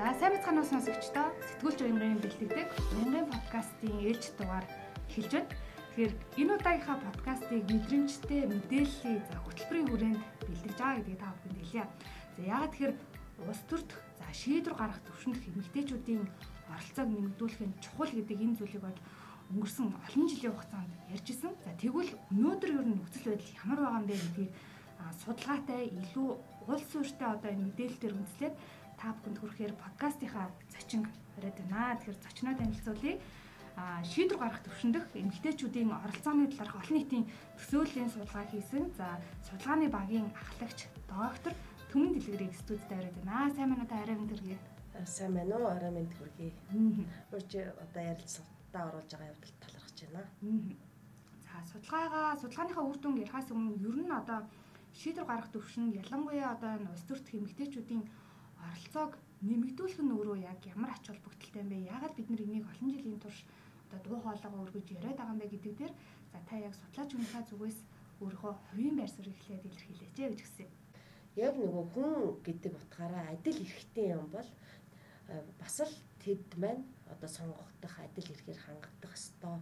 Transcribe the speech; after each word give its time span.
За 0.00 0.14
сайн 0.16 0.32
бацхан 0.32 0.56
уус 0.56 0.72
сонсогчдоо 0.72 1.28
сэтгүүлч 1.44 1.78
уянгын 1.84 2.24
бэлтгэдэг 2.24 2.68
уянгын 2.96 3.28
подкастын 3.28 4.00
ээлж 4.08 4.32
дугаар 4.40 4.64
эхэлж 5.12 5.32
байна. 5.36 5.52
Тэгэхээр 5.92 6.12
энэ 6.40 6.52
удаагийнхаа 6.56 6.98
подкастыг 7.04 7.60
мэдрэмжтэй 7.68 8.48
мэдээллийн 8.48 9.20
за 9.28 9.36
хөтөлбөрийн 9.44 9.88
хүрээнд 9.92 10.22
бэлтгэж 10.48 10.76
байгаа 10.80 10.96
гэдгийг 11.04 11.20
та 11.20 11.36
бүхэнд 11.36 11.60
хэлье. 11.60 11.84
За 12.32 12.40
яагаад 12.48 12.72
тэгэхээр 12.72 12.94
улс 13.44 13.62
төрт 13.68 13.90
за 14.16 14.24
шийдвэр 14.40 14.74
гаргах 14.80 15.04
төвшөнд 15.04 15.36
эмэгтэйчүүдийн 15.36 16.24
оролцоог 16.72 17.08
нэмэгдүүлэх 17.12 17.60
нь 17.60 17.78
чухал 17.84 18.12
гэдэг 18.16 18.38
энэ 18.40 18.56
зүйлийг 18.56 18.80
бол 18.80 18.98
өнгөрсөн 19.52 19.88
олон 20.00 20.26
жилийн 20.32 20.54
хугацаанд 20.56 20.92
ярьжсэн. 21.12 21.52
За 21.60 21.70
тэгвэл 21.76 22.16
өнөөдөр 22.32 22.70
ер 22.72 22.86
нь 22.88 22.96
нөхцөл 22.96 23.36
байдал 23.36 23.52
ямар 23.68 23.80
байгаа 23.84 24.00
юм 24.00 24.08
бэ 24.08 24.16
гэдгийг 24.16 24.52
судалгаатай 25.20 25.82
илүү 25.92 26.28
улс 26.72 26.84
суурьтай 26.88 27.28
одоо 27.36 27.50
энэ 27.52 27.64
мэдээлэл 27.68 28.00
төр 28.00 28.14
үндэслээд 28.16 28.54
та 29.00 29.16
бүхэнд 29.16 29.40
хүрэхээр 29.40 29.74
подкастынхаа 29.80 30.52
зочин 30.68 31.08
яриад 31.40 31.56
байна. 31.56 31.96
Тэгэхээр 31.96 32.20
зочноо 32.20 32.54
танилцуулъя. 32.60 33.16
Шийдвэр 34.04 34.36
гаргах 34.36 34.60
төвшөндөх 34.60 35.04
эмэгтэйчүүдийн 35.16 35.88
оролцооны 35.88 36.52
талаарх 36.52 36.76
олон 36.84 36.96
нийтийн 37.00 37.24
төсөөллийн 37.56 38.12
судалгаа 38.12 38.44
хийсэн. 38.52 38.92
За 38.92 39.16
судалгааны 39.48 39.88
багийн 39.88 40.28
ахлагч 40.36 40.92
доктор 41.08 41.56
Түмэн 41.88 42.12
Дэлгэрийг 42.12 42.54
студид 42.54 42.92
аваад 42.92 43.16
байна. 43.24 43.48
Сайн 43.56 43.72
байна 43.72 43.82
уу 43.82 43.88
та 43.88 43.96
арай 44.04 44.16
мэд 44.20 44.30
хүргэе. 44.36 44.58
Сайн 45.08 45.32
байна 45.32 45.54
уу? 45.56 45.66
Арай 45.72 45.92
мэд 45.96 46.12
хүргэе. 46.12 46.52
Урьж 47.32 47.52
одоо 47.56 48.02
ярилцлагатаа 48.04 48.82
оруулж 48.84 49.10
байгаа 49.16 49.32
явдал 49.32 49.54
талархаж 49.64 49.98
байна. 50.04 50.22
За 51.40 51.56
судалгаагаа 51.72 52.36
судалгааныхаа 52.36 52.84
үр 52.84 52.98
дүнг 53.00 53.18
ярихаас 53.24 53.48
өмнө 53.48 53.80
ер 53.80 53.96
нь 53.96 54.12
одоо 54.12 54.38
шийдвэр 54.92 55.26
гаргах 55.26 55.50
төвшин 55.50 55.96
ялангуяа 56.02 56.52
одоо 56.54 56.70
энэ 56.76 56.90
улс 56.92 57.04
төрт 57.08 57.26
эмэгтэйчүүдийн 57.32 58.02
оролцоог 58.66 59.12
нэмэгдүүлэх 59.40 60.00
нь 60.04 60.14
өөрөө 60.16 60.38
яг 60.52 60.60
ямар 60.68 60.90
ач 60.92 61.04
холбогдолтой 61.08 61.60
юм 61.62 61.68
бэ? 61.72 61.88
Яагаад 61.94 62.14
бид 62.16 62.28
нар 62.30 62.42
энийг 62.44 62.66
олон 62.68 62.90
жилийн 62.92 63.20
турш 63.20 63.40
одоо 63.88 63.98
дуу 64.04 64.18
хоолойгоо 64.20 64.64
өргөж 64.64 64.86
яриад 64.96 65.18
байгаа 65.18 65.34
юм 65.34 65.40
бэ 65.40 65.52
гэдэг 65.52 65.74
дээр 65.78 65.92
за 66.32 66.38
та 66.48 66.54
яг 66.56 66.74
судлаач 66.76 67.10
хүмүүсийн 67.12 67.48
зүгээс 67.50 67.78
өөрийнхөө 68.20 68.52
хувийн 68.68 68.96
байр 68.96 69.10
суурийг 69.12 69.36
эхлээд 69.40 69.64
илэрхийлээч 69.66 70.12
гэж 70.16 70.34
гисэн. 70.40 70.70
Яг 71.46 71.54
нөгөө 71.56 71.84
хүн 71.92 72.14
гэдэг 72.46 72.72
утгаараа 72.76 73.24
адил 73.32 73.58
эрхтэй 73.64 74.06
юм 74.18 74.26
бол 74.34 74.48
бас 75.60 75.76
л 75.80 75.94
тэд 76.22 76.44
маань 76.62 76.84
одоо 77.12 77.28
сонгогдох 77.28 77.94
адил 78.04 78.28
эрхээр 78.34 78.60
хангагдах 78.62 79.14
ёстой. 79.18 79.58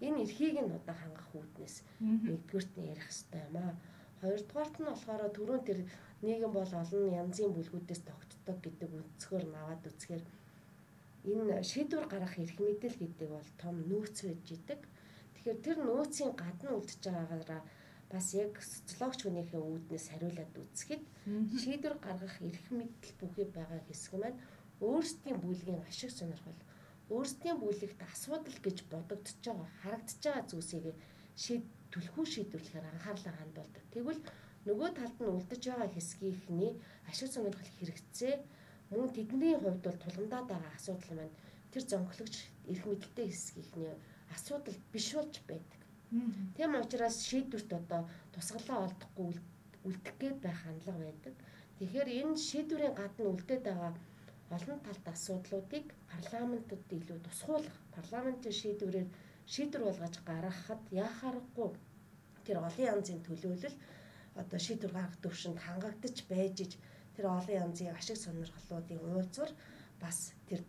Энэ 0.00 0.22
эрхийг 0.24 0.56
нь 0.62 0.76
одоо 0.78 0.96
хангах 0.96 1.28
үүднээс 1.36 1.76
нэгдүгürt 2.00 2.72
нь 2.78 2.88
ярих 2.92 3.08
ёстой 3.12 3.40
юм 3.48 3.56
аа. 3.60 3.72
Хоёрдугаарт 4.20 4.76
нь 4.78 4.88
болохоор 4.88 5.22
түрүүн 5.36 5.62
тэр 5.68 5.80
нийгэм 6.22 6.52
бол 6.54 6.72
олон 6.82 7.04
янзын 7.20 7.54
бүлгүүдээс 7.54 8.02
тогтдог 8.48 8.72
гэдэг 8.72 8.90
үндсгөр 8.96 9.44
наваад 9.52 9.82
үзэхээр 9.84 10.24
энэ 11.28 11.54
шийдвэр 11.70 12.06
гаргах 12.08 12.36
эрх 12.40 12.56
мэдэл 12.56 12.96
гэдэг 12.96 13.28
бол 13.28 13.50
том 13.60 13.74
нөөц 13.90 14.16
байж 14.24 14.46
идэг. 14.56 14.80
Тэгэхээр 15.36 15.58
тэр 15.60 15.76
нөөцийн 15.84 16.32
гадна 16.32 16.70
үлдэж 16.72 17.02
байгаагаараа 17.04 17.62
бас 18.08 18.26
яг 18.32 18.52
социологч 18.56 19.20
хүнийхээ 19.28 19.60
үүднээс 19.60 20.06
хариулаад 20.08 20.54
үзэхэд 20.56 21.04
шийдвэр 21.60 21.96
гаргах 22.00 22.36
эрх 22.40 22.66
мэдэл 22.72 23.12
бүхий 23.20 23.46
байгаа 23.52 23.80
хэсэг 23.84 24.14
маань 24.16 24.40
өөрсдийн 24.80 25.36
бүлгийн 25.44 25.84
ашиг 25.84 26.10
сонирхол 26.16 26.60
өөрсдийн 27.12 27.60
бүлэгт 27.60 28.00
асуудал 28.08 28.58
гэж 28.64 28.78
бодогдож 28.88 29.36
байгаа 29.44 29.68
харагдаж 29.82 30.20
байгаа 30.24 30.44
зүйлсийг 30.48 30.86
шийд 31.36 31.64
түлхүү 31.92 32.24
шийдвэрлэхээр 32.32 32.86
анхаарлаа 32.88 33.34
хандуулдаг. 33.36 33.84
Тэгвэл 33.92 34.20
нөгөө 34.68 34.90
талд 34.98 35.16
нь 35.20 35.32
үлдэж 35.36 35.62
байгаа 35.68 35.90
хэсгийнхний 35.92 36.72
ашиг 37.10 37.28
сонирхол 37.32 37.72
хэрэгцээ 37.76 38.34
мөн 38.92 39.08
тэдний 39.16 39.54
хувьд 39.58 39.82
бол 39.84 39.98
тулгамдаад 40.02 40.46
байгаа 40.50 40.72
асуудал 40.78 41.12
маань 41.16 41.38
тэр 41.72 41.84
зонхлогч 41.90 42.34
эрх 42.70 42.84
мэдэлтэй 42.86 43.26
хэсгийнхний 43.28 43.94
асуудал 44.34 44.78
биш 44.92 45.08
болж 45.16 45.34
байдаг. 45.50 45.80
Тийм 46.56 46.72
учраас 46.82 47.16
шийдвэрт 47.28 47.70
одоо 47.80 48.02
тусгалаа 48.32 48.78
олдохгүй 48.86 49.30
үлдэх 49.86 50.14
гээд 50.20 50.38
байх 50.44 50.58
хандлага 50.62 51.00
байдаг. 51.04 51.34
Тэгэхээр 51.78 52.08
энэ 52.20 52.36
шийдвэрийн 52.48 52.94
гадна 53.00 53.28
үлдээд 53.32 53.64
байгаа 53.68 53.92
олон 54.56 54.78
талт 54.86 55.06
асуудлуудыг 55.14 55.86
парламентод 56.12 56.82
илүү 56.98 57.18
тусгуулах, 57.26 57.76
парламентын 57.96 58.54
шийдвэрээр 58.60 59.08
шийдвэр 59.52 59.84
болгож 59.86 60.14
гаргахад 60.28 60.82
яхаарахгүй 61.06 61.68
тэр 62.46 62.56
олон 62.68 62.86
янзын 62.92 63.20
төлөөлөл 63.26 63.76
одоо 64.40 64.58
шийдвэр 64.58 64.92
гаргах 64.94 65.18
төвшөнд 65.22 65.58
хангагдаж 65.58 66.16
байж 66.30 66.56
иж 66.64 66.72
тэр 67.14 67.26
олон 67.26 67.56
янзын 67.64 67.94
ашиг 67.98 68.16
сонирхлуудын 68.16 69.02
уулзвар 69.02 69.50
бас 70.02 70.32
тэр 70.48 70.62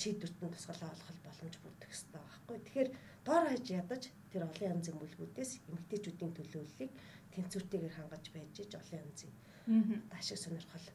шийдвэрт 0.00 0.36
нь 0.44 0.52
тусгалаа 0.52 0.90
олох 0.92 1.08
боломж 1.24 1.56
бүрдэх 1.62 1.88
хэрэгтэй 1.88 2.20
байхгүй. 2.20 2.58
Тэгэхээр 2.60 2.88
дор 3.24 3.42
хаяж 3.48 3.66
ядаж 3.70 4.02
тэр 4.32 4.42
олон 4.44 4.70
янзын 4.74 4.96
бүлгүүдээс 5.00 5.50
эмэгтэйчүүдийн 5.70 6.32
төлөөллийг 6.36 6.92
тэнцвэртэйгээр 7.32 7.96
хангаж 7.96 8.24
байж 8.34 8.54
иж 8.60 8.72
олон 8.76 8.98
янзын 9.04 9.32
ашиг 10.18 10.38
сонирхол 10.42 10.86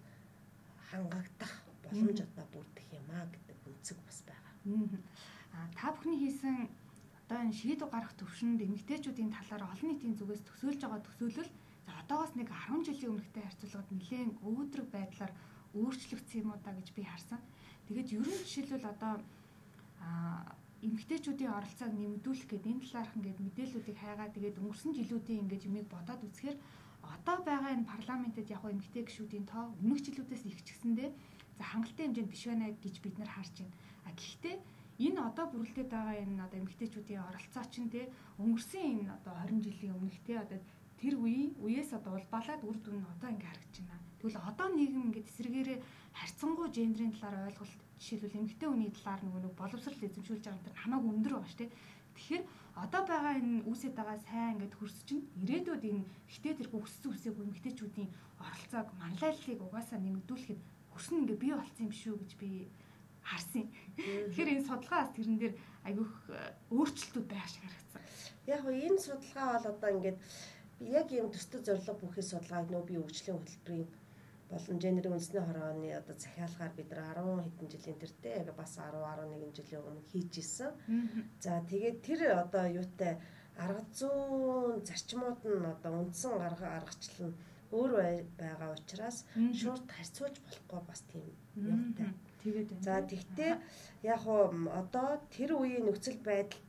хангагдах 0.92 1.54
боломж 1.84 2.20
одоо 2.22 2.46
бүрдэх 2.54 2.88
юм 3.00 3.10
а 3.16 3.26
гэдэг 3.34 3.58
үнцэг 3.66 3.98
бас 4.06 4.20
байгаа. 4.28 4.54
Аа 5.56 5.68
та 5.78 5.88
бүхний 5.96 6.20
хийсэн 6.22 6.70
одоо 7.26 7.40
энэ 7.42 7.58
шийдвэр 7.60 7.90
гарах 7.90 8.14
төвшөнд 8.20 8.60
эмэгтэйчүүдийн 8.62 9.32
талаар 9.34 9.64
олон 9.72 9.88
нийтийн 9.90 10.18
зүгээс 10.20 10.44
төсөөлж 10.46 10.82
байгаа 10.84 11.02
төсөөлөл 11.08 11.52
за 11.86 11.92
одоогоос 12.02 12.34
нэг 12.36 12.50
10 12.50 12.86
жилийн 12.88 13.14
өмнөхтэй 13.14 13.44
харьцуулахад 13.46 13.90
нэлээд 13.94 14.42
өвдрөг 14.42 14.88
байдлаар 14.92 15.34
өөрчлөгдсөн 15.78 16.42
юм 16.42 16.50
уу 16.52 16.60
да 16.66 16.72
гэж 16.74 16.88
би 16.98 17.04
харсан. 17.06 17.40
Тэгээд 17.88 18.14
ерөн 18.18 18.38
жишээлбэл 18.44 18.92
одоо 18.94 19.14
а 20.02 20.10
эмэгтэйчүүдийн 20.86 21.56
оролцоог 21.58 21.92
нэмэгдүүлэх 21.94 22.48
гэдэг 22.50 22.72
энэ 22.72 22.84
талаарх 22.86 23.16
ингээд 23.18 23.40
мэдээллүүдийг 23.42 23.98
хайгаа 24.00 24.30
тэгээд 24.34 24.60
өнгөрсөн 24.62 24.92
жилүүдийн 24.98 25.42
ингээд 25.44 25.68
юмыг 25.70 25.88
бодоод 25.90 26.22
үзэхээр 26.28 26.58
одоо 27.14 27.38
байгаа 27.46 27.72
энэ 27.74 27.90
парламентэд 27.94 28.48
яг 28.56 28.64
эмэгтэй 28.66 29.04
гишүүдийн 29.06 29.46
тоо 29.50 29.64
өмнөх 29.82 30.02
жилүүдээс 30.06 30.44
ихчихсэндээ 30.46 31.10
за 31.58 31.64
хангалттай 31.64 32.06
хэмжээнд 32.06 32.32
биш 32.32 32.44
байна 32.50 32.68
гэж 32.84 32.96
бид 33.02 33.16
нар 33.18 33.32
харж 33.34 33.54
байна. 33.62 33.76
А 34.06 34.12
гэхдээ 34.14 34.56
энэ 35.08 35.20
одоо 35.30 35.46
бүрэлдээд 35.52 35.90
байгаа 35.92 36.16
энэ 36.24 36.44
одоо 36.46 36.58
эмэгтэйчүүдийн 36.62 37.28
оролцоо 37.30 37.64
чинь 37.74 37.90
те 37.94 38.02
өнгөрсөн 38.40 38.84
энэ 38.92 39.12
одоо 39.18 39.34
20 39.44 39.66
жилийн 39.66 39.96
өмнөх 39.98 40.20
те 40.28 40.34
одоо 40.44 40.60
тэр 41.02 41.14
үеийн 41.20 41.52
үеэс 41.60 41.92
одоо 41.98 42.16
улбалаад 42.16 42.62
үр 42.64 42.78
дүн 42.80 42.98
нь 43.02 43.12
одоо 43.14 43.30
ингээ 43.32 43.52
харагдаж 43.52 43.76
байна. 43.86 44.06
Тэгвэл 44.20 44.48
одоо 44.50 44.68
нийгэм 44.74 45.04
ингээ 45.12 45.28
эсрэгээрээ 45.28 45.80
харьцангуй 46.16 46.68
гендрийн 46.72 47.14
талаар 47.14 47.48
ойлголт 47.52 47.82
жишээлбэл 48.00 48.40
эмэгтэй 48.40 48.70
хүний 48.70 48.92
талаар 48.92 49.22
нөгөө 49.24 49.42
нэг 49.44 49.54
боловсрал 49.60 50.06
эзэмшүүлж 50.08 50.44
байгаа 50.46 50.70
юм 50.72 50.82
хамаагүй 50.82 51.12
өндөр 51.16 51.34
байгаа 51.36 51.52
шүү 51.52 51.60
дээ. 51.62 51.76
Тэгэхээр 52.16 52.44
одоо 52.84 53.02
байгаа 53.08 53.34
энэ 53.40 53.64
үүсэт 53.70 53.94
байгаа 53.96 54.18
сайн 54.24 54.54
ингээд 54.56 54.76
хөрс 54.80 54.98
чинь 55.08 55.24
ирээдүйд 55.44 55.84
энэ 55.84 56.08
ихтэй 56.32 56.54
тэрхүү 56.56 56.80
өссөн 56.84 57.12
үсээгүй 57.12 57.44
эмэгтэйчүүдийн 57.46 58.10
оролцоог 58.40 58.88
манлайллыг 59.00 59.60
угаасаа 59.64 60.00
нэмэгдүүлэхэд 60.00 60.62
хөрсөн 60.92 61.20
ингээ 61.24 61.44
бий 61.44 61.54
болсон 61.56 61.84
юм 61.88 61.94
шүү 61.96 62.16
гэж 62.20 62.32
би 62.40 62.50
харсан. 63.24 63.64
Тэгэхээр 64.00 64.54
энэ 64.54 64.68
судалгаас 64.68 65.10
тэрэн 65.16 65.38
дээр 65.40 65.56
айгүйх 65.88 66.14
э, 66.30 66.40
өөрчлөлтүүд 66.72 67.28
байх 67.28 67.48
шиг 67.50 67.64
харагдсан. 67.64 68.04
Яг 68.48 68.62
энэ 68.64 69.00
судалгаа 69.02 69.48
бол 69.56 69.72
одоо 69.74 69.90
ингээд 69.96 70.18
яг 70.80 71.12
юм 71.12 71.32
төстэй 71.32 71.62
зорилго 71.64 71.94
бүхий 72.02 72.24
судалгааг 72.24 72.68
нөө 72.72 72.84
би 72.90 72.96
өвчлөлийн 73.00 73.40
хөтөлбөрийн 73.40 73.90
болон 74.50 74.78
генерийн 74.80 75.16
үндэсний 75.16 75.44
хорооны 75.46 75.90
одоо 75.96 76.16
захиалгаар 76.20 76.74
бид 76.78 76.90
нар 76.92 77.18
10 77.18 77.44
хэдэн 77.46 77.72
жилийн 77.74 78.00
тэртээ 78.02 78.34
яг 78.42 78.50
бас 78.56 78.78
10 78.78 78.94
11 78.94 79.58
жилийн 79.58 79.82
өмнө 79.82 80.08
хийж 80.12 80.34
исэн. 80.44 80.72
За 81.40 81.64
тэгээд 81.72 81.98
тэр 82.06 82.22
одоо 82.44 82.66
юутай 82.70 83.14
арга 83.58 83.84
зүүн 83.98 84.86
зарчмууд 84.88 85.40
нь 85.48 85.66
одоо 85.74 85.92
үндсэн 86.04 86.38
арга 86.48 86.68
аргачлал 86.78 87.32
нь 87.32 87.38
өөр 87.74 87.92
байгаа 88.38 88.70
учраас 88.78 89.18
шууд 89.60 89.86
харьцуулж 89.90 90.38
болохгүй 90.44 90.82
бас 90.86 91.02
тийм 91.10 91.26
юмтай. 91.56 92.10
Тэгээд 92.44 92.70
байна. 92.70 92.86
За 92.86 92.96
тэгтээ 93.12 93.54
яг 94.04 94.24
уу 94.28 94.70
одоо 94.70 95.10
тэр 95.34 95.58
үеийн 95.58 95.86
нөхцөл 95.88 96.20
байдал 96.22 96.62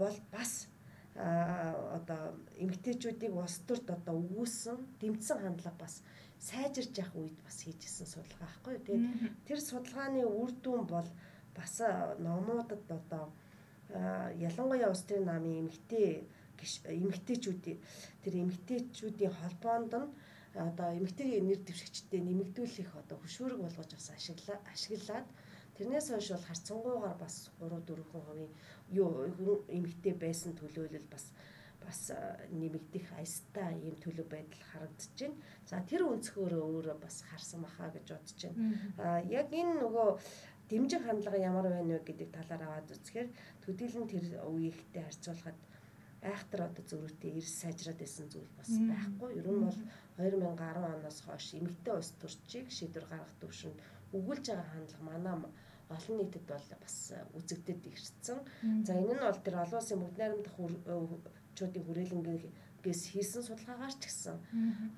бол 0.00 0.16
бас 0.32 0.71
одоо 1.16 2.22
эмгтээчүүдийг 2.56 3.32
улс 3.36 3.60
төрд 3.68 3.86
одоо 3.90 4.14
өгүүлсэн 4.22 4.78
дэмжсэн 5.00 5.38
хандлага 5.44 5.76
бас 5.84 5.94
сайжирч 6.40 6.96
явах 6.98 7.16
үед 7.20 7.38
бас 7.44 7.56
хийжсэн 7.62 8.06
судалгаа 8.08 8.48
байхгүй. 8.48 8.76
Тэгээд 8.80 9.04
тэр 9.46 9.60
судалгааны 9.60 10.22
үр 10.24 10.50
дүн 10.64 10.82
бол 10.88 11.08
бас 11.54 11.74
номуудад 12.18 12.84
одоо 12.88 13.24
ялангуяа 14.48 14.88
улс 14.88 15.04
төрийн 15.04 15.28
намын 15.28 15.68
эмгтээ 15.68 16.24
эмгтээчүүдийн 17.04 17.78
тэр 18.22 18.34
эмгтээчүүдийн 18.42 19.34
холбоонд 19.36 19.92
нь 20.00 20.10
одоо 20.54 20.88
эмэгтэйгийн 20.98 21.46
нэр 21.48 21.60
дэвшигчтэй 21.64 22.20
нэмэгдүүлэх 22.24 22.90
одоо 23.02 23.16
хөшүүрэг 23.20 23.60
болгож 23.62 23.90
бас 23.92 24.08
ашиглаа 24.16 24.58
ашиглаад 24.72 25.26
тэрнээс 25.76 26.08
хойш 26.12 26.28
бол 26.32 26.48
харцангуйгаар 26.48 27.16
бас 27.18 27.34
3 27.60 27.80
4 27.86 28.04
хувийн 28.12 28.52
юу 28.90 29.64
эмэгтэй 29.68 30.14
байсан 30.24 30.52
төлөөлөл 30.60 31.08
бас 31.10 31.24
бас 31.82 32.00
нэмэгдэх 32.60 33.06
аястай 33.18 33.74
ийм 33.82 33.96
төлөв 34.04 34.26
байдал 34.30 34.62
харагдаж 34.70 35.10
байна. 35.18 35.36
За 35.66 35.82
тэр 35.90 36.06
өнцгөөрөө 36.06 36.62
өөрөө 36.62 36.96
бас 37.02 37.16
харсан 37.28 37.60
баха 37.66 37.90
гэж 37.90 38.06
бодож 38.14 38.38
байна. 38.46 38.62
А 38.98 39.20
яг 39.26 39.48
энэ 39.50 39.82
нөгөө 39.82 40.08
дэмжих 40.70 41.02
хандлага 41.04 41.38
ямар 41.38 41.66
байна 41.68 41.98
вэ 41.98 42.06
гэдэг 42.06 42.30
талаар 42.32 42.62
аваад 42.64 42.92
үзэхээр 42.94 43.28
төдийлөн 43.64 44.06
тэр 44.08 44.24
үеийнхтэй 44.46 45.02
харьцуулахад 45.04 45.58
айхтар 46.22 46.60
одоо 46.70 46.84
зөрүүтэй 46.86 47.34
эрс 47.38 47.54
сайжраад 47.60 47.98
байсан 47.98 48.26
зүйл 48.30 48.52
бас 48.56 48.70
байхгүй. 48.70 49.30
Ер 49.42 49.46
нь 49.50 49.66
бол 49.66 49.80
2010 50.22 50.86
оноос 50.94 51.18
хойш 51.26 51.46
эмэгтэй 51.58 51.94
улс 51.98 52.10
төрчийг 52.22 52.70
шийдвэр 52.70 53.06
гаргах 53.10 53.34
төвшөнд 53.42 53.78
өгүүлж 54.16 54.44
байгаа 54.48 54.68
хандлага 54.70 55.04
манай 55.10 55.34
олон 55.96 56.16
нийтэд 56.18 56.44
бол 56.48 56.68
бас 56.80 56.96
үзэгдэд 57.36 57.82
ирсэн. 57.92 58.38
За 58.86 58.92
энэ 58.96 59.14
нь 59.14 59.24
бол 59.24 59.40
тэр 59.44 59.56
олон 59.62 59.78
улсын 59.80 60.00
бүгд 60.00 60.18
найрамдах 60.18 60.56
чуудын 61.56 61.84
хүрээлэнгээс 61.84 63.02
хийсэн 63.12 63.42
судалгаагаар 63.46 63.94
ч 64.00 64.02
гэсэн 64.08 64.36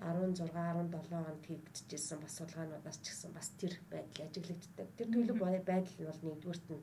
16 0.00 0.40
17 0.40 0.88
онд 0.88 1.44
хийгдчихсэн 1.44 2.18
бас 2.22 2.32
судалгаануудаас 2.38 2.98
ч 3.02 3.06
гэсэн 3.10 3.30
бас 3.36 3.48
тэр 3.60 3.74
байдал 3.92 4.26
ажиглагддаг. 4.26 4.88
Тэр 4.96 5.08
төлөв 5.12 5.36
байдал 5.42 5.98
нь 5.98 6.08
бол 6.08 6.22
нэгдүгüрт 6.24 6.66
нь 6.72 6.80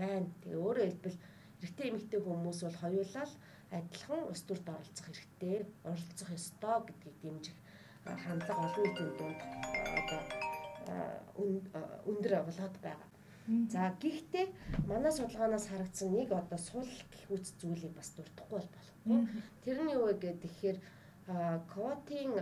байна. 0.00 0.28
Тэгээ 0.42 0.58
өөрөөр 0.64 0.88
хэлбэл 0.90 1.18
эрэгтэй 1.62 1.86
эмэгтэй 1.92 2.20
хүмүүс 2.24 2.58
бол 2.66 2.78
хоёулаа 2.82 3.26
адилхан 3.72 4.22
ус 4.32 4.42
төрд 4.44 4.66
оролцох 4.68 5.06
хэрэгтэй, 5.06 5.56
оролцох 5.86 6.28
ёстой 6.34 6.76
гэдгийг 6.88 7.16
дэмжих 7.22 7.56
хандлага 8.04 8.66
олон 8.66 8.82
нийтийн 8.84 9.12
дунд 9.18 9.40
одоо 10.00 10.20
өндөр 12.10 12.32
болоод 12.48 12.76
байгаа. 12.82 13.08
За 13.46 13.90
гэхдээ 13.98 14.46
манай 14.86 15.12
судалгаанаас 15.12 15.66
харагдсан 15.66 16.14
нэг 16.14 16.30
одоо 16.30 16.58
сул 16.58 16.86
гих 17.10 17.26
үз 17.34 17.50
зүйлийг 17.58 17.92
бас 17.98 18.14
дуртахгүй 18.14 18.60
бол 18.62 18.70
болохгүй. 18.70 19.18
Тэр 19.64 19.78
нь 19.82 19.94
юу 19.98 20.06
вэ 20.06 20.14
гэхээр 20.38 20.78
квотын 21.72 22.32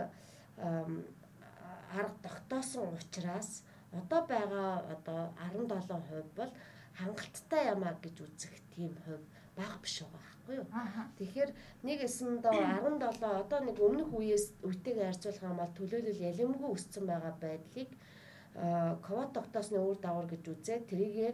арга 1.97 2.17
тогтоосон 2.21 2.93
учраас 2.93 3.63
одоо 3.91 4.21
байгаа 4.29 4.71
одоо 4.93 5.33
17% 5.41 6.37
бол 6.37 6.51
хангалттай 6.99 7.61
ямаа 7.73 7.93
гэж 8.03 8.15
үзэх 8.21 8.53
тийм 8.75 8.93
хувь 9.05 9.25
бага 9.57 9.77
биш 9.81 10.05
байгаа 10.05 10.21
байхгүй 10.21 10.55
юу. 10.61 10.67
Тэгэхээр 11.17 11.51
нэг 11.87 11.99
эсэндээ 12.07 12.53
17 12.77 13.41
одоо 13.41 13.59
нэг 13.65 13.77
өмнөх 13.81 14.09
үеэс 14.13 14.45
үетэйгээ 14.67 15.07
харьцуулах 15.09 15.49
юм 15.49 15.57
бол 15.59 15.73
төлөөлөл 15.77 16.25
ялэмгүй 16.29 16.69
өссөн 16.77 17.05
байгаа 17.09 17.33
байдлыг 17.41 17.89
ковод 18.53 19.31
тогтоосны 19.33 19.79
үр 19.79 19.97
дагавар 20.01 20.27
гэж 20.27 20.43
үзээ 20.51 20.79
тэрийгэ 20.91 21.29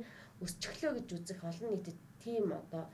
өсчихлөө 0.45 0.91
гэж 1.01 1.07
үзэх 1.17 1.39
олон 1.43 1.69
нийтэд 1.73 1.97
тийм 2.21 2.53
одоо 2.53 2.85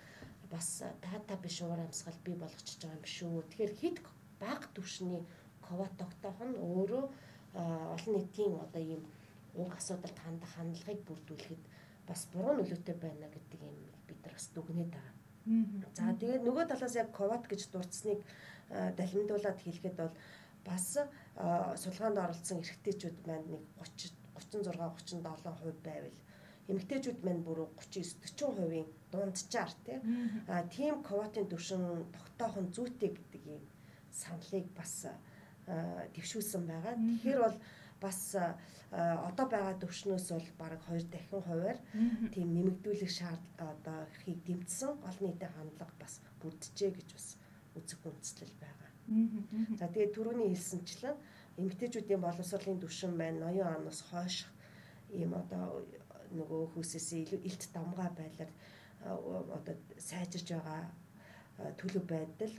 бас 0.51 0.83
дата 1.03 1.35
биш 1.43 1.59
уур 1.61 1.79
амьсгал 1.79 2.15
бий 2.23 2.35
болгочихж 2.35 2.87
байгаа 2.87 2.99
юм 3.01 3.05
шүү. 3.05 3.43
Тэгэхээр 3.51 3.73
хэд 3.81 3.97
бага 4.39 4.67
түвшний 4.75 5.21
ковод 5.59 5.91
тогтоох 5.99 6.39
нь 6.39 6.55
өөрөө 6.55 7.05
олон 7.95 8.13
нийтийн 8.15 8.55
одоо 8.63 8.81
ийм 8.81 9.01
уг 9.55 9.75
асуудалд 9.75 10.17
хандах 10.23 10.51
хандлагыг 10.55 11.03
бүрдүүлэхэд 11.07 11.63
бас 12.07 12.21
буруу 12.31 12.53
нөлөөтэй 12.57 12.95
байна 12.95 13.27
гэдэг 13.27 13.59
юм 13.59 13.77
бид 14.07 14.19
нар 14.23 14.33
бас 14.33 14.47
дүгнээд 14.55 14.91
байгаа. 14.95 15.15
За 15.97 16.15
тэгээд 16.21 16.43
нөгөө 16.47 16.65
талаас 16.71 16.95
яг 16.95 17.11
ковод 17.11 17.43
гэж 17.51 17.61
дурдсныг 17.69 18.19
далимдуулаад 18.69 19.59
хэлэхэд 19.61 19.95
бол 19.99 20.13
бас 20.65 20.85
судалгаанд 21.81 22.17
оролцсон 22.23 22.63
эрэгтэйчүүд 22.63 23.17
маань 23.27 23.47
нэг 23.53 23.63
30 23.79 24.23
36 24.39 25.21
37% 25.23 25.83
байвал 25.87 26.17
эмэгтэйчүүд 26.71 27.19
маань 27.25 27.43
бүр 27.43 27.59
39 27.75 28.23
40%-ийн 28.23 28.87
дунджаар 29.11 29.71
тий. 29.85 29.99
А 30.47 30.63
тийм 30.75 31.03
ковотын 31.03 31.47
төвшин 31.51 32.07
тогтоох 32.15 32.55
нь 32.63 32.73
зүйтэй 32.75 33.11
гэдэг 33.11 33.43
юм 33.55 33.63
саналыг 34.11 34.67
бас 34.77 35.07
дэвшүүлсэн 36.15 36.63
байгаа. 36.67 36.95
Тэгэхээр 36.95 37.39
бол 37.43 37.57
бас 37.99 38.19
одоо 38.93 39.45
байгаа 39.51 39.75
төвшнөөс 39.83 40.27
бол 40.31 40.49
бараг 40.61 40.81
2 40.87 41.11
дахин 41.11 41.41
хувиар 41.43 41.79
тийм 42.33 42.47
нэмэгдүүлэх 42.55 43.11
шаард 43.11 43.45
одоо 43.57 43.99
хийг 44.23 44.39
дэмжсэн 44.47 44.91
олон 45.07 45.23
нийтийн 45.27 45.53
хандлага 45.55 45.95
бас 45.99 46.13
бүрджээ 46.39 46.91
гэж 46.95 47.09
бас 47.15 47.27
үзэг 47.75 47.99
үндэслэл 48.07 48.55
байгаа. 48.63 48.82
За 49.79 49.87
тэгээд 49.87 50.15
түрүүний 50.15 50.49
хэлсэнчлэн 50.53 51.15
эмэгтэйчүүдийн 51.59 52.21
боловсролын 52.21 52.81
түвшин 52.81 53.13
байна. 53.17 53.45
Ноён 53.45 53.69
оноос 53.77 54.01
хойш 54.09 54.45
ийм 55.13 55.33
одоо 55.37 55.85
нөгөө 56.33 56.61
хөөсөөс 56.73 57.09
илт 57.49 57.63
дамгаа 57.73 58.09
байлаар 58.17 58.51
одоо 59.57 59.75
сайжирж 59.97 60.47
байгаа 60.49 60.81
төлөв 61.79 62.03
байдал 62.09 62.55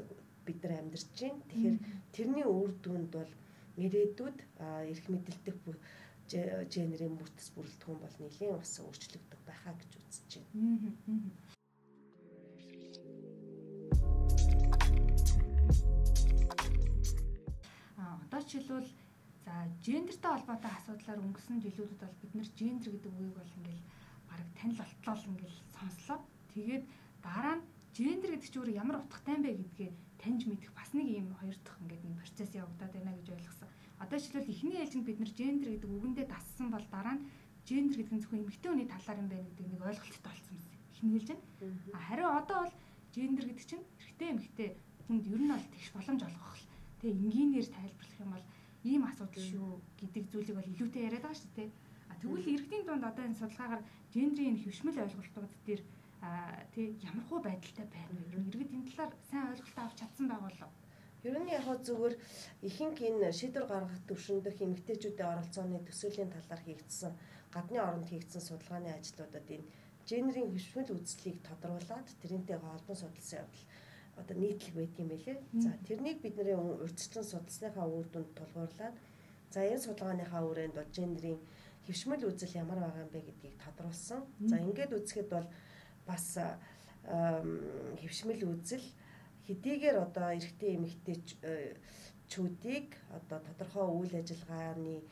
бид 0.47 0.59
нар 0.63 0.79
амьдарч 0.79 1.09
байна. 1.21 1.43
Тэгэхээр 1.51 1.79
тэрний 2.15 2.47
үр 2.47 2.71
дүнд 2.85 3.11
бол 3.17 3.33
ирээдүйд 3.85 4.39
эрх 4.93 5.07
мэдэлдэх 5.11 5.59
генерийн 6.75 7.17
бүрдэс 7.19 7.49
бүрэлдэхүүн 7.55 7.99
бол 8.01 8.17
нэлийн 8.23 8.57
бас 8.57 8.73
өөрчлөгдөх 8.81 9.41
байхаа 9.49 9.75
гэж 9.81 9.91
үзэж 9.99 10.31
байна. 10.39 10.95
Одоо 18.35 18.51
жишээлбэл 18.51 18.91
за 19.47 19.55
гендертэй 19.87 20.31
холбоотой 20.35 20.73
асуудлаар 20.75 21.23
өнгөрсөн 21.23 21.63
жилүүдэд 21.63 22.03
бол 22.03 22.19
бид 22.19 22.33
нэр 22.35 22.49
гендер 22.59 22.91
гэдэг 22.91 23.13
үгийг 23.15 23.35
бол 23.39 23.57
ингээл 23.63 23.85
бараг 24.27 24.49
танил 24.59 24.79
болтлол 24.83 25.31
ингээл 25.31 25.59
сонслоо. 25.79 26.19
Тэгээд 26.51 26.85
дараа 27.23 27.55
нь 27.63 27.67
гендер 27.95 28.31
гэдэг 28.35 28.51
чинь 28.51 28.59
өөр 28.59 28.71
ямар 28.75 28.97
утгатай 29.07 29.35
юм 29.39 29.43
бэ 29.47 29.53
гэдгээ 29.55 29.91
таньж 30.19 30.43
мэдэх 30.51 30.71
бас 30.75 30.91
нэг 30.99 31.07
юм 31.15 31.31
хоёр 31.39 31.55
дахь 31.63 31.79
ингээд 31.79 32.03
нэг 32.03 32.17
процесс 32.19 32.51
явагдаад 32.59 32.93
байна 32.99 33.15
гэж 33.15 33.29
ойлгосон. 33.39 33.69
Одоо 34.03 34.19
жишээлбэл 34.19 34.51
эхний 34.51 34.79
ээлжинд 34.83 35.07
бид 35.07 35.19
нэр 35.23 35.33
гендер 35.39 35.71
гэдэг 35.79 35.91
үгэндээ 35.95 36.27
дассан 36.27 36.69
бол 36.75 36.87
дараа 36.91 37.15
нь 37.15 37.27
гендер 37.71 37.97
гэдэг 38.03 38.15
нь 38.19 38.23
зөвхөн 38.27 38.43
эмэгтэй 38.43 38.71
хүний 38.75 38.91
талаар 38.91 39.23
юм 39.23 39.29
байна 39.31 39.47
гэдэг 39.47 39.67
нэг 39.71 39.83
ойлголттой 39.95 40.31
болсон 40.35 40.55
юм. 40.59 40.67
Эхний 40.91 41.15
ээлжинд. 41.23 41.43
А 41.95 41.99
хариу 42.03 42.29
одоо 42.35 42.59
бол 42.67 42.75
гендер 43.15 43.47
гэдэг 43.47 43.63
чинь 43.63 43.85
эрэгтэй 44.03 44.29
эмэгтэй 44.35 44.69
хүнд 45.07 45.23
ер 45.23 45.39
нь 45.39 45.53
бол 45.55 45.67
тэгш 45.71 45.89
боломж 45.95 46.23
олгох. 46.27 46.74
Тэгээ 47.05 47.21
энгийнээр 47.21 47.69
тайлбарлах 47.69 48.21
юм 48.25 48.31
бол 48.33 48.47
ийм 48.89 49.03
асуудал 49.05 49.45
шүү 49.53 49.69
гэдэг 50.01 50.25
зүйлийг 50.33 50.57
бол 50.57 50.73
илүүтэй 50.73 51.05
яриад 51.05 51.25
байгаа 51.29 51.37
шүү 51.37 51.53
дээ. 51.53 51.71
А 52.09 52.15
тэгвэл 52.17 52.49
иргэдийн 52.49 52.85
дунд 52.89 53.05
одоо 53.05 53.25
энэ 53.29 53.37
судалгаагаар 53.37 53.83
гендрийн 54.09 54.57
хөвшмөл 54.65 55.03
ойлголтууд 55.05 55.53
дээр 55.69 55.83
тий 56.73 56.87
ямар 57.05 57.25
хуу 57.29 57.41
байдалтай 57.45 57.87
байна 57.93 58.17
вэ? 58.33 58.41
Иргэд 58.49 58.73
энэ 58.73 58.89
талаар 58.89 59.13
сайн 59.29 59.53
ойлголт 59.53 59.79
авч 59.85 59.97
чадсан 60.01 60.27
байгаа 60.33 60.49
болов 60.49 60.71
уу? 60.73 60.81
Ер 61.29 61.37
нь 61.45 61.53
яг 61.53 61.69
зүгээр 61.85 62.15
ихэнх 62.69 62.99
энэ 63.09 63.37
шийдвэр 63.37 63.67
гаргах 63.69 64.01
төвшөндөх 64.09 64.57
эмэгтэйчүүдийн 64.65 65.33
оролцооны 65.33 65.85
төсөөлийн 65.85 66.33
талаар 66.33 66.63
хийгдсэн 66.65 67.13
гадны 67.53 67.79
оронд 67.85 68.09
хийгдсэн 68.09 68.43
судалгааны 68.49 68.91
ажлуудад 68.97 69.45
энэ 69.53 69.69
генерийн 70.09 70.49
хөвшмөл 70.53 70.97
үзлийг 70.97 71.37
тодруулаад 71.45 72.09
тэрнтэй 72.21 72.57
холбон 72.61 72.97
судалсан 72.97 73.45
явдал 73.45 73.65
одоо 74.21 74.37
нийтлэг 74.37 74.75
байдаг 74.75 75.01
юм 75.01 75.09
байлээ. 75.11 75.39
За 75.65 75.71
тэрнийг 75.89 76.19
бид 76.23 76.37
нарын 76.37 76.61
урьдчилан 76.85 77.25
судалсныхаа 77.25 77.87
үр 77.87 78.07
дүнд 78.11 78.31
тулгуурлаад 78.39 78.97
за 79.51 79.61
энэ 79.63 79.85
судалгааныхаа 79.87 80.43
үрээнд 80.51 80.75
бол 80.75 80.91
генерийн 80.97 81.41
хөвшмөл 81.87 82.29
үзэл 82.31 82.59
ямар 82.63 82.79
байгаа 82.81 83.05
юм 83.05 83.13
бэ 83.13 83.21
гэдгийг 83.27 83.57
тодруулсан. 83.65 84.21
За 84.51 84.57
ингээд 84.59 84.97
үзэхэд 84.99 85.29
бол 85.31 85.49
бас 86.07 86.27
хөвшмөл 88.01 88.43
үзэл 88.53 88.87
хэдийгээр 89.47 89.97
одоо 90.07 90.29
эрэгтэй 90.33 90.71
эмэгтэй 90.77 91.17
чүүдийг 92.33 92.97
одоо 93.13 93.39
тодорхой 93.45 93.87
үйл 93.93 94.15
ажиллагааны 94.17 95.05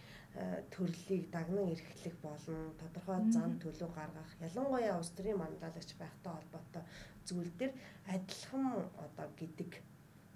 төрлийг 0.73 1.29
дагнан 1.31 1.69
эрхлэх 1.77 2.17
болон 2.25 2.73
тодорхой 2.81 3.21
зам 3.37 3.61
төлөв 3.61 3.93
гаргах 3.93 4.33
ялангуяа 4.41 4.97
улс 4.97 5.13
төрийн 5.13 5.37
манлайлагч 5.37 5.93
байхтай 6.01 6.33
холбоотой 6.33 6.83
зүйл 7.29 7.52
дээр 7.59 7.73
адилхан 8.14 8.67
одоо 9.05 9.26
гэдэг 9.41 9.71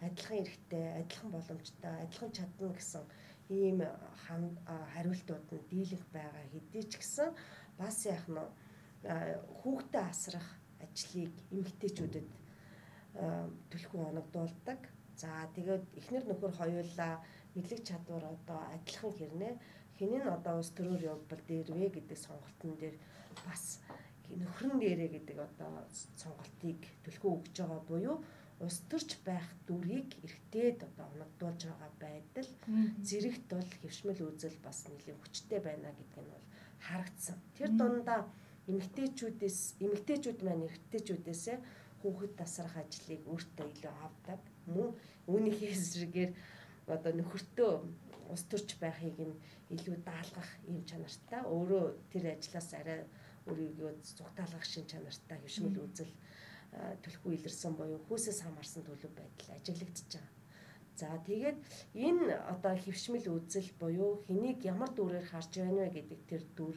адилхан 0.07 0.39
эрхтэй, 0.45 0.85
адилхан 1.01 1.31
боломжтой, 1.33 1.93
адилхан 2.05 2.31
чадна 2.37 2.69
гэсэн 2.77 3.05
ийм 3.49 3.79
хариултууд 4.95 5.47
нь 5.55 5.67
дийлэх 5.71 6.05
байгаа 6.13 6.45
хэдий 6.53 6.85
ч 6.91 6.93
гэсэн 6.99 7.31
бас 7.79 7.97
яг 8.07 8.25
нь 8.29 8.43
хүүхдээ 9.63 10.05
асрах 10.11 10.49
ажлыг 10.85 11.35
эмэгтэйчүүдэд 11.55 12.29
түлхүү 13.71 14.01
оногдуулдаг. 14.11 14.81
За 15.17 15.49
тэгээд 15.57 15.85
эхнэр 15.99 16.25
нөхөр 16.29 16.53
хоёулаа 16.61 17.25
мэдлэг 17.55 17.81
чадвар 17.89 18.25
одоо 18.37 18.61
адилхан 18.75 19.13
хэрнээ 19.17 19.55
хинэн 19.97 20.29
одоо 20.29 20.61
ус 20.61 20.71
төрөөр 20.77 21.03
явбал 21.15 21.43
дээр 21.49 21.73
вэ 21.73 21.89
гэдэг 21.97 22.19
сонголтын 22.21 22.73
дээр 22.77 22.97
бас 23.49 23.81
нөхрөн 24.35 24.79
дээрээ 24.83 25.11
гэдэг 25.15 25.39
одоо 25.39 25.87
сонголтыг 26.19 26.81
түлхүү 27.05 27.31
өгж 27.37 27.55
байгаа 27.61 27.83
буюу 27.91 28.17
ус 28.67 28.77
төрч 28.91 29.11
байх 29.29 29.47
дүрийг 29.69 30.17
эргтээд 30.25 30.79
одоо 30.89 31.07
оногдуулж 31.13 31.61
байгаа 31.69 31.93
байдал 32.01 32.51
зэрэгт 33.09 33.47
бол 33.53 33.71
хөвшмөл 33.83 34.23
үзэл 34.29 34.59
бас 34.67 34.79
нэлийн 34.89 35.19
хүчтэй 35.21 35.61
байна 35.61 35.93
гэдг 35.93 36.17
нь 36.25 36.33
бол 36.33 36.47
харагдсан. 36.87 37.37
Тэр 37.57 37.71
дундаа 37.77 38.21
эмэгтэйчүүдээс 38.71 39.61
эмэгтэйчүүд 39.85 40.41
маань 40.43 40.67
эрэгтэйчүүдээс 40.67 41.45
хүүхэд 42.01 42.33
тасрах 42.41 42.77
ажлыг 42.81 43.23
өөртөө 43.29 43.67
илүү 43.73 43.95
авдаг. 44.07 44.41
мөн 44.75 44.91
үүнийхээ 45.31 45.73
эсрэгээр 45.77 46.33
одоо 46.95 47.13
нөхөртөө 47.15 47.71
ус 48.35 48.43
төрч 48.51 48.69
байхыг 48.83 49.19
нь 49.29 49.35
илүү 49.75 49.97
даалгах 50.09 50.51
юм 50.71 50.83
чанартай 50.89 51.43
өөрөө 51.55 51.85
тэр 52.11 52.25
ажлаас 52.35 52.71
арай 52.81 53.01
өөрийгөө 53.49 53.91
зүгтаалгах 54.03 54.67
шин 54.67 54.87
чанартай 54.91 55.39
хөвшмөл 55.41 55.79
үзэл 55.87 56.13
төлөхгүй 57.03 57.33
илэрсэн 57.39 57.73
буюу 57.79 58.01
хүүсээс 58.07 58.41
хамаарсан 58.43 58.83
төлөв 58.85 59.13
байдал 59.17 59.57
ажиглагдчихж 59.57 60.13
байгаа. 60.19 60.35
За 60.97 61.09
тэгээд 61.29 61.59
энэ 61.93 62.27
одоо 62.53 62.75
хөвшмөл 62.85 63.27
үзэл 63.37 63.71
буюу 63.81 64.13
хэнийг 64.27 64.59
ямар 64.73 64.91
дүрээр 64.93 65.27
харж 65.29 65.53
байна 65.61 65.85
вэ 65.85 65.91
гэдэг 65.97 66.21
тэр 66.31 66.43
дүр 66.57 66.77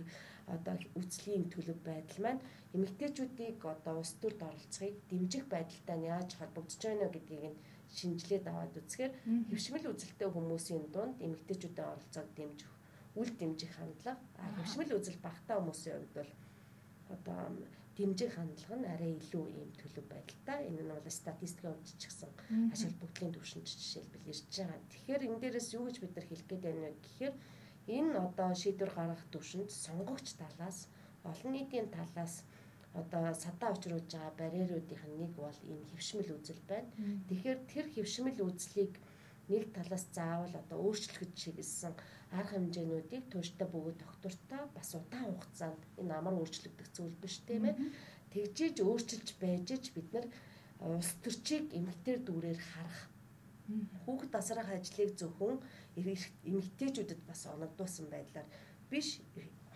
одоо 0.55 0.75
үзлийн 0.99 1.45
төлөв 1.53 1.79
байдал 1.87 2.19
маань 2.23 2.41
эмэгтэйчүүдийг 2.75 3.59
одоо 3.63 3.95
ус 4.03 4.11
төрд 4.21 4.39
оролцохыг 4.49 4.95
дэмжих 5.09 5.45
байдалтай 5.53 5.97
нь 5.97 6.09
яаж 6.15 6.29
холбогдож 6.35 6.81
байна 6.83 7.07
гэдгийг 7.13 7.45
нь 7.51 7.61
шинжилээд 7.97 8.45
аваад 8.51 8.73
үзэхээр 8.79 9.13
хөвшмөл 9.49 9.89
үзэлтэй 9.91 10.29
хүмүүсийн 10.31 10.85
дунд 10.93 11.15
эмэгтэйчүүдийн 11.25 11.91
оролцоог 11.93 12.27
дэмжих 12.37 12.71
үл 13.19 13.31
дэмжих 13.39 13.71
хандлага 13.77 14.19
хөвшмөл 14.57 14.91
үзэл 14.97 15.19
багтаа 15.25 15.57
хүмүүсийн 15.57 15.95
хувьд 15.97 16.13
бол 16.17 16.31
одоо 17.15 17.39
дэмжих 17.99 18.31
хандлага 18.35 18.75
нь 18.79 18.91
арай 18.93 19.11
илүү 19.19 19.45
ийм 19.59 19.69
төлөв 19.75 20.05
байдалтай. 20.07 20.59
Энэ 20.69 20.81
нь 20.83 20.91
бол 20.91 21.09
статистикийн 21.19 21.73
хувьд 21.75 21.87
ч 21.99 22.03
гэсэн 22.07 22.31
аж 22.71 22.79
холбогдлын 22.87 23.33
төвшөнд 23.35 23.67
жишээлбэл 23.67 24.31
ирж 24.31 24.43
байгаа. 24.55 24.79
Тэгэхээр 24.91 25.25
энэ 25.27 25.41
дээрээс 25.43 25.69
юу 25.75 25.83
гэж 25.85 25.97
бид 25.99 26.13
нар 26.15 26.27
хэлэх 26.27 26.47
гээд 26.47 26.63
байна 26.63 26.81
вэ 26.87 26.91
гэхээр 27.03 27.35
энэ 27.97 28.11
одоо 28.25 28.49
шийдвэр 28.61 28.91
гаргах 28.95 29.23
төвшөнд 29.33 29.69
сонгогч 29.85 30.27
талаас 30.39 30.79
олон 31.27 31.51
нийтийн 31.53 31.87
талаас 31.91 32.33
одоо 32.93 33.33
садаа 33.43 33.69
учруулж 33.75 34.07
байгаа 34.07 34.33
барьеруудынх 34.39 35.03
нь 35.09 35.19
нэг 35.21 35.31
бол 35.35 35.59
энэ 35.71 35.85
хөвшмөл 35.91 36.31
үзэл 36.37 36.63
байна. 36.71 36.89
Тэгэхээр 37.27 37.59
тэр 37.71 37.85
хөвшмөл 37.93 38.39
үзлийг 38.47 38.93
нэг 39.51 39.63
талаас 39.75 40.05
заавал 40.15 40.53
одоо 40.61 40.77
өөрчлөхөд 40.87 41.31
чиглэсэн 41.41 41.93
арга 42.37 42.53
хэмжээнүүдийг 42.55 43.25
тууштай 43.31 43.67
бөгөөд 43.69 43.97
доктортой 44.05 44.61
бас 44.77 44.89
удаан 44.93 45.33
хугацаанд 45.33 45.81
энэ 46.01 46.13
амар 46.13 46.35
өөрчлөгдөх 46.37 46.89
зүйл 46.93 47.15
биш 47.21 47.35
тийм 47.47 47.63
ээ. 47.69 47.75
Тэгжиж 48.33 48.75
өөрчилж 48.85 49.27
байж 49.41 49.67
ч 49.83 49.85
бид 49.95 50.09
нар 50.13 50.25
улс 50.79 51.11
төрчийг 51.23 51.65
эмгтэр 51.77 52.19
дүүрээр 52.27 52.61
харах 52.69 52.99
хүүхэд 54.05 54.31
тасрах 54.33 54.69
ажлыг 54.69 55.11
зөвхөн 55.19 55.57
эмгтээчүүдэд 55.97 57.21
бас 57.29 57.41
оногдуулсан 57.53 58.07
байдлаар 58.13 58.47
биш 58.91 59.07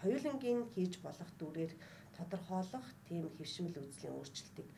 хоёулангийн 0.01 0.62
хийж 0.74 0.93
болох 1.05 1.29
дүүрээр 1.39 1.74
тодорхойлох 2.17 2.88
тийм 3.07 3.25
хөвшмөл 3.38 3.81
үзлийн 3.81 4.17
өөрчлөлтийг 4.17 4.69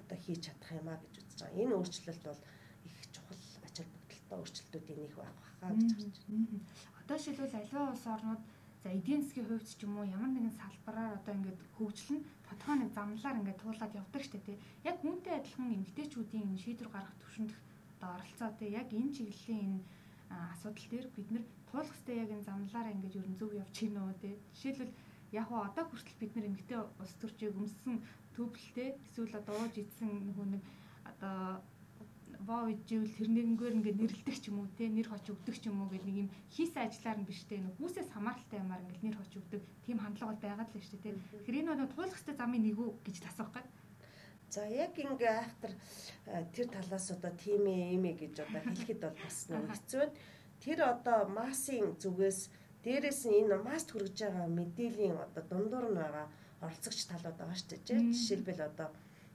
одоо 0.00 0.18
хийж 0.24 0.40
чадах 0.46 0.70
юм 0.80 0.88
а 0.90 0.96
гэж 1.02 1.14
үзэж 1.20 1.38
байгаа. 1.40 1.62
Энэ 1.62 1.74
өөрчлөлт 1.78 2.22
бол 2.28 2.40
их 2.88 2.96
чухал 3.14 3.42
ач 3.66 3.76
холбогдолтой 3.78 4.38
өөрчлөлтүүдийн 4.40 5.00
нэг 5.02 5.14
байх 5.18 5.36
хаа 5.60 5.72
гэж 5.74 5.90
харж 5.98 6.18
байна. 6.28 6.93
Одоо 7.04 7.18
шилбэл 7.20 7.52
аливаа 7.60 7.92
улс 7.92 8.06
орнууд 8.08 8.42
за 8.82 8.88
эдийн 8.88 9.20
засгийн 9.20 9.48
хувьд 9.48 9.68
ч 9.68 9.84
юм 9.84 10.00
уу 10.00 10.08
ямар 10.08 10.32
нэгэн 10.32 10.56
салбараар 10.56 11.20
одоо 11.20 11.32
ингээд 11.36 11.60
хөгжил 11.76 12.16
нь 12.16 12.24
тодорхой 12.48 12.76
нэг 12.80 12.90
замналаар 12.96 13.38
ингээд 13.40 13.60
туулаад 13.60 13.92
явдаг 13.92 14.22
штэ 14.24 14.40
тий. 14.40 14.56
Яг 14.88 14.96
үүнтэй 15.04 15.36
адилхан 15.36 15.76
эмгтээчүүдийн 15.76 16.48
энэ 16.48 16.62
шийдвэр 16.64 16.90
гаргах 16.92 17.16
төвшөнд 17.20 17.52
одоо 18.00 18.08
оролцоо 18.16 18.50
тий. 18.56 18.70
Яг 18.80 18.88
энэ 18.88 19.12
чиглэлийн 19.16 19.60
энэ 19.68 19.80
асуудал 20.56 20.88
дээр 20.88 21.06
бид 21.16 21.28
нэр 21.28 21.44
туулах 21.68 21.92
хэвээр 21.92 22.22
яг 22.24 22.30
энэ 22.32 22.48
замналаараа 22.48 22.94
ингээд 22.96 23.18
ерөн 23.20 23.36
зөв 23.36 23.50
явж 23.52 23.74
гинэ 23.84 24.00
үү 24.00 24.14
тий. 24.24 24.34
Жишээлбэл 24.56 24.94
яг 25.40 25.48
уу 25.52 25.60
одоо 25.60 25.84
хүртэл 25.84 26.20
бид 26.24 26.32
нар 26.34 26.48
эмгтээ 26.48 26.80
ус 27.04 27.12
төрчийг 27.20 27.52
өмссөн 27.52 27.96
төвлөлтэй 28.32 28.88
эсвэл 29.12 29.38
одоо 29.40 29.54
ууж 29.60 29.74
идсэн 29.76 30.10
нөгөө 30.32 30.46
нэг 30.56 30.62
одоо 31.10 31.60
воо 32.46 32.68
ижил 32.70 33.08
тэрнийгээр 33.16 33.76
ингээд 33.80 34.00
нэрлдэг 34.00 34.36
ч 34.36 34.52
юм 34.52 34.62
уу 34.62 34.68
те 34.78 34.88
нэр 34.88 35.08
хоч 35.08 35.24
өгдөг 35.32 35.56
ч 35.58 35.64
юм 35.68 35.82
уу 35.82 35.88
гэх 35.90 36.04
нэг 36.04 36.16
юм 36.24 36.28
хийсэн 36.54 36.84
ажлаар 36.86 37.18
нь 37.20 37.28
биш 37.28 37.42
те 37.48 37.58
нэг 37.58 37.74
хүүсээс 37.80 38.08
хамааралтай 38.12 38.58
юмар 38.60 38.80
ингээд 38.84 39.04
нэр 39.04 39.16
хоч 39.18 39.32
өгдөг. 39.40 39.62
Тийм 39.84 39.98
хандлага 40.00 40.30
бол 40.32 40.44
байгаад 40.44 40.70
л 40.70 40.84
шүү 40.84 41.00
дээ 41.00 41.14
те. 41.14 41.20
Тэгэхээр 41.42 41.60
энэ 41.64 41.72
бол 41.74 41.94
туулах 41.96 42.18
хэвээр 42.20 42.40
замын 42.40 42.62
нэг 42.64 42.76
үү 42.78 42.90
гэж 43.04 43.16
асуух 43.28 43.50
гад 43.52 43.68
За 44.54 44.62
яг 44.68 44.94
ингээ 44.94 45.34
айхтар 45.34 45.72
тэр 46.54 46.66
талаас 46.70 47.06
одоо 47.10 47.32
тийм 47.34 47.66
ээ 47.66 48.14
гэж 48.22 48.34
одоо 48.46 48.60
хэлэхэд 48.62 49.00
бол 49.02 49.18
бас 49.18 49.38
нэг 49.50 49.66
хэцүү 49.66 50.00
байна. 50.04 50.14
Тэр 50.62 50.78
одоо 50.84 51.18
массын 51.26 51.96
зүгээс 51.98 52.40
Дээрээс 52.84 53.20
нь 53.24 53.36
энэ 53.40 53.56
маст 53.64 53.88
хүргэж 53.90 54.16
байгаа 54.28 54.48
мэдээллийн 54.58 55.16
одоо 55.16 55.42
дундуур 55.48 55.86
нь 55.88 55.96
байгаа 56.04 56.26
оролцогч 56.64 57.00
талууд 57.08 57.36
байгаа 57.40 57.56
шүү 57.56 57.80
дээ. 57.80 58.12
Жишээлбэл 58.12 58.60
одоо 58.68 58.88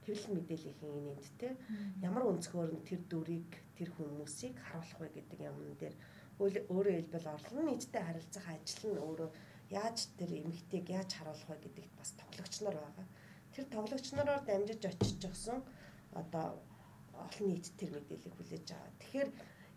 хэвлэл 0.10 0.36
мэдээллийн 0.36 0.98
энэнд 1.00 1.25
те 1.38 1.50
ямар 2.01 2.24
өнцгөр 2.34 2.74
нь 2.74 2.86
тэр 2.89 3.01
дүрийг 3.06 3.51
тэр 3.78 3.89
хүмүүсийг 3.94 4.56
харуулах 4.58 5.00
вэ 5.00 5.08
гэдэг 5.22 5.39
юм 5.46 5.58
дээр 5.78 5.96
өөрөөр 6.42 6.98
хэлбэл 6.98 7.34
орлон 7.36 7.66
нийттэй 7.70 8.04
харилцах 8.04 8.46
ажил 8.50 8.84
нь 8.89 9.01
өөрөө 9.06 9.30
яаж 9.70 9.98
тэр 10.18 10.32
эмэгтэйг 10.42 10.86
яаж 10.89 11.10
харуулах 11.13 11.50
вэ 11.50 11.58
гэдэгт 11.63 11.94
бас 12.00 12.12
тоглогч 12.18 12.54
нар 12.66 12.78
байгаа. 12.82 13.08
Тэр 13.54 13.66
тоглогч 13.70 14.08
нараар 14.18 14.42
дамжиж 14.46 14.82
очиж 14.89 15.22
гсэн 15.30 15.60
одоо 16.22 16.48
олон 17.13 17.46
нийт 17.48 17.68
тэр 17.78 17.92
мэдээллийг 17.94 18.34
хүлээж 18.36 18.68
аваа. 18.74 18.98
Тэгэхээр 19.00 19.30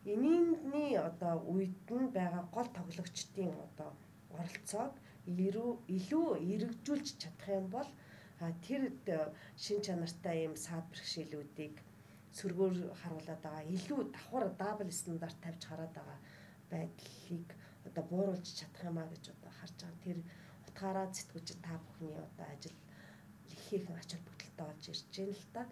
Энийний 0.05 0.99
одоо 0.99 1.39
үед 1.47 1.87
нь 1.99 2.11
байгаа 2.17 2.45
гол 2.51 2.69
тоглогчдын 2.77 3.55
одоо 3.67 3.91
оролцоог 4.35 4.93
илүү 5.31 6.29
эргэжүүлж 6.53 7.07
чадах 7.23 7.49
юм 7.59 7.67
бол 7.71 7.89
тэр 8.67 8.83
шин 9.63 9.79
чанартай 9.87 10.37
юм 10.49 10.55
саад 10.57 10.87
бэрхшээлүүдийг 10.91 11.77
сөргөөр 12.39 12.77
харуулад 13.01 13.41
байгаа 13.45 13.65
илүү 13.77 14.01
давхар 14.15 14.47
дабл 14.63 14.91
стандарт 15.01 15.39
тавьж 15.45 15.63
хараад 15.67 15.93
байгаа 15.95 16.19
байдлыг 16.73 17.49
одоо 17.87 18.05
бууруулж 18.11 18.47
чадах 18.59 18.83
юмаа 18.91 19.07
гэж 19.13 19.25
одоо 19.35 19.53
харж 19.59 19.77
байгаа. 19.83 20.05
Тэр 20.05 20.19
утгаараа 20.69 21.07
зэтгүүч 21.15 21.49
та 21.67 21.75
бүхний 21.85 22.17
одоо 22.29 22.47
ажил 22.55 22.79
их 23.53 23.65
их 23.77 23.85
ач 24.01 24.11
холбогдолтой 24.15 24.67
болж 24.67 24.85
ирж 24.91 25.05
байна 25.17 25.35
л 25.39 25.47
та. 25.55 25.63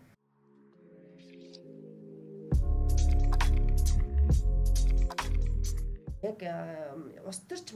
яг 6.22 6.40
ус 7.28 7.38
төрч 7.48 7.72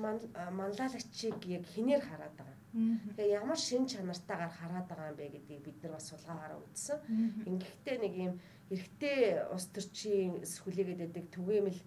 манлайлагчийг 0.58 1.38
яг 1.56 1.64
хинээр 1.72 2.02
хараад 2.04 2.34
байгаа. 2.36 2.53
Тэгээ 2.75 3.38
ямар 3.38 3.54
шин 3.54 3.87
чанартайгаар 3.87 4.50
хараад 4.50 4.87
байгаа 4.90 5.11
юм 5.14 5.19
бэ 5.19 5.26
гэдгийг 5.31 5.62
бид 5.62 5.78
нар 5.83 5.93
бас 5.95 6.11
сулгаагаараа 6.11 6.59
үзсэн. 6.59 6.99
Ингэхдээ 7.47 7.97
нэг 8.02 8.14
юм 8.19 8.35
эрэгтэй 8.75 9.47
ус 9.54 9.64
төрчийн 9.71 10.43
сүлээгээд 10.43 10.99
байдаг 11.07 11.25
түгээмэл 11.31 11.81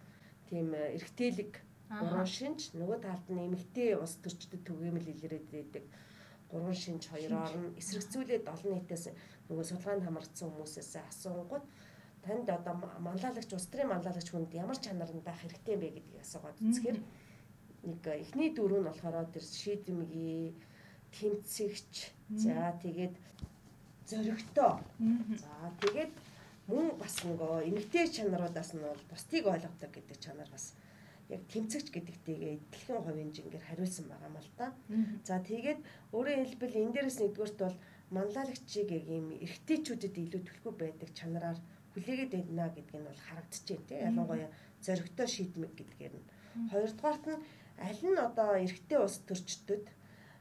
тийм 0.47 0.67
эрэгтэйлэг 0.71 1.51
гурван 1.91 2.23
шинж 2.27 2.71
нөгөө 2.79 2.97
талд 3.03 3.27
нь 3.27 3.45
эмэгтэй 3.51 3.99
ус 3.99 4.15
төрчдөд 4.23 4.63
түгээмэл 4.63 5.11
илрээд 5.11 5.47
байдаг. 5.51 5.83
Гурван 6.47 6.77
шинж 6.83 7.11
хоёроор 7.11 7.51
нь 7.51 7.75
эсрэгцүүлээд 7.75 8.47
олон 8.47 8.71
нийтээс 8.79 9.11
нөгөө 9.51 9.65
судалгаанд 9.67 10.07
хамрагдсан 10.07 10.47
хүмүүсээс 10.55 11.03
асуунгууд 11.03 11.65
танд 12.23 12.47
одоо 12.47 12.75
манлайлагч 13.03 13.51
улс 13.51 13.67
төрийн 13.67 13.91
манлайлагч 13.91 14.31
хүнд 14.31 14.55
ямар 14.55 14.79
чанар 14.79 15.11
нь 15.11 15.25
байх 15.27 15.39
хэрэгтэй 15.43 15.75
юм 15.75 15.81
бэ 15.83 15.95
гэдгийг 15.95 16.23
асуугаад 16.23 16.63
үзэхээр 16.63 16.99
нэг 17.91 18.03
эхний 18.23 18.49
дөрөв 18.55 18.79
нь 18.79 18.87
болохоор 18.87 19.27
тэр 19.31 19.43
шийдэмгий 19.43 20.55
тэмцэгч. 21.15 21.93
За 22.43 22.75
тэгээд 22.83 23.15
зөрөгтэй 24.09 24.73
за 25.41 25.53
тэгээд 25.81 26.13
мөн 26.67 26.87
бас 26.99 27.15
нөгөө 27.23 27.67
эмгтэй 27.69 28.05
чанаруудаас 28.11 28.75
нь 28.75 28.83
бол 28.83 29.03
бусдыг 29.11 29.43
ойлгодог 29.47 29.91
гэдэг 29.91 30.17
чанар 30.19 30.49
бас 30.51 30.75
яг 31.31 31.41
тэмцэгч 31.51 31.87
гэдэгтэйгээ 31.91 32.55
эдгээр 32.55 32.99
хувийн 33.03 33.31
жингээр 33.35 33.67
хариулсан 33.67 34.05
байгаа 34.07 34.31
мэл 34.31 34.51
та. 34.59 34.67
За 35.27 35.39
тэгээд 35.43 35.79
өөрөөр 36.15 36.39
хэлбэл 36.43 36.79
энэ 36.79 36.93
дээрээс 36.95 37.19
нэгдүгürt 37.19 37.57
бол 37.59 37.77
манлайлагчийг 38.15 38.89
яг 38.95 39.05
юм 39.11 39.27
эргэжтэйчүүдэд 39.35 40.15
илүү 40.23 40.41
төлхөө 40.47 40.73
байдаг 40.79 41.09
чанараар 41.11 41.59
хүлээгээд 41.91 42.31
байна 42.31 42.71
гэдг 42.71 42.93
нь 42.95 43.07
бол 43.07 43.21
харагдчихэв 43.27 43.81
тийм 43.87 43.99
ялангуяа 44.07 44.49
зоригтой 44.85 45.27
шийдмэг 45.27 45.71
гэдгээр 45.75 46.13
нь. 46.15 46.29
Хоёрдугаарт 46.71 47.25
нь 47.27 47.43
аль 47.87 48.03
нь 48.07 48.23
одоо 48.27 48.49
эрэгтэй 48.63 48.99
улс 49.03 49.17
төрчдөд 49.27 49.83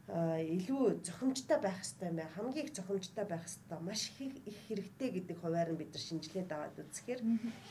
илүү 0.07 1.03
зохимжтой 1.03 1.59
байх 1.59 1.83
хэрэгтэй 1.83 2.11
мэ 2.15 2.25
хамгийн 2.39 2.67
их 2.67 2.75
зохимжтой 2.79 3.27
байх 3.27 3.43
хэрэгтэй 3.43 3.81
маш 3.83 4.03
их 4.23 4.35
их 4.47 4.59
хэрэгтэй 4.71 5.11
гэдэг 5.19 5.37
хуваар 5.43 5.75
нь 5.75 5.81
бид 5.83 5.91
нар 5.91 6.05
шинжилээд 6.07 6.51
аваад 6.55 6.79
үзэхээр 6.79 7.21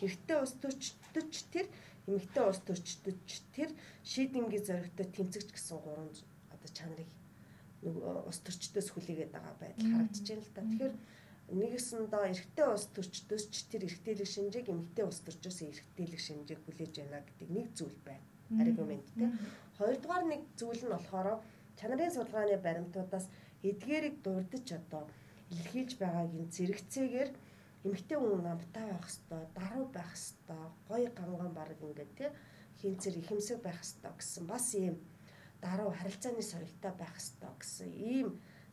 эрэгтэй 0.03 0.37
улс 0.43 0.53
төрчдөд 0.59 1.31
тэр 1.55 1.67
эмэгтэй 2.11 2.43
улс 2.43 2.61
төрчдөд 2.67 3.19
тэр 3.55 3.71
шийдэмгийн 4.03 4.67
зоригтой 4.67 5.07
тэмцэгч 5.15 5.49
гэсэн 5.55 5.79
гурван 5.79 6.11
одоо 6.51 6.69
чанарыг 6.75 7.07
нэг 7.87 7.95
улс 8.03 8.39
төрчдөөс 8.43 8.89
хүлээгээд 8.91 9.31
байгаа 9.31 9.55
байдал 9.55 9.87
харагдаж 9.95 10.27
байна 10.27 10.43
л 10.43 10.51
да. 10.51 10.61
Тэгэхээр 10.67 10.95
нэгэсэндээ 11.45 12.23
эрэгтэй 12.33 12.65
улс 12.67 12.85
төрчдөөс 12.91 13.45
ч 13.53 13.55
тэр 13.69 13.85
эрэгтэйлэг 13.85 14.27
шинжээг 14.27 14.67
эмэгтэй 14.73 15.05
улс 15.05 15.21
төрчөөс 15.21 15.59
эрэгтэйлэг 15.69 16.21
шинжээг 16.21 16.59
хүлээж 16.65 16.93
байна 16.99 17.21
гэдэг 17.21 17.49
нэг 17.53 17.67
зүйл 17.77 17.99
байна. 18.01 18.25
Аргумент 18.61 19.07
тийм. 19.13 19.31
Хоёрдугаар 19.77 20.25
нэг 20.25 20.41
зүйл 20.57 20.83
нь 20.85 20.93
болохоор 20.93 21.41
чанарын 21.79 22.11
судалгааны 22.15 22.57
баримтуудаас 22.65 23.25
эдгээрийг 23.69 24.15
дурдж 24.25 24.67
одоо 24.79 25.03
илэрхийлж 25.51 25.91
байгаагийн 26.01 26.49
зэрэгцээгээр 26.55 27.31
эмэгтэй 27.85 28.17
хүн 28.17 28.41
намтай 28.41 28.85
байх 28.89 29.05
хэвээр, 29.05 29.47
даруй 29.57 29.85
байх 29.93 30.11
хэвээр, 30.17 30.71
гоё 30.89 31.09
гамган 31.17 31.51
баг 31.53 31.69
ингээд 31.85 32.11
тий 32.17 32.29
хинцэр 32.81 33.15
ихэмсэг 33.21 33.59
байх 33.61 33.79
хэвээр 33.81 34.15
гэсэн 34.17 34.43
бас 34.49 34.67
ийм 34.73 34.95
даруй 35.61 35.93
харилцааны 35.93 36.41
соёлтой 36.41 36.93
байх 36.97 37.15
хэвээр 37.17 37.55
гэсэн 37.61 37.91
ийм 37.93 38.29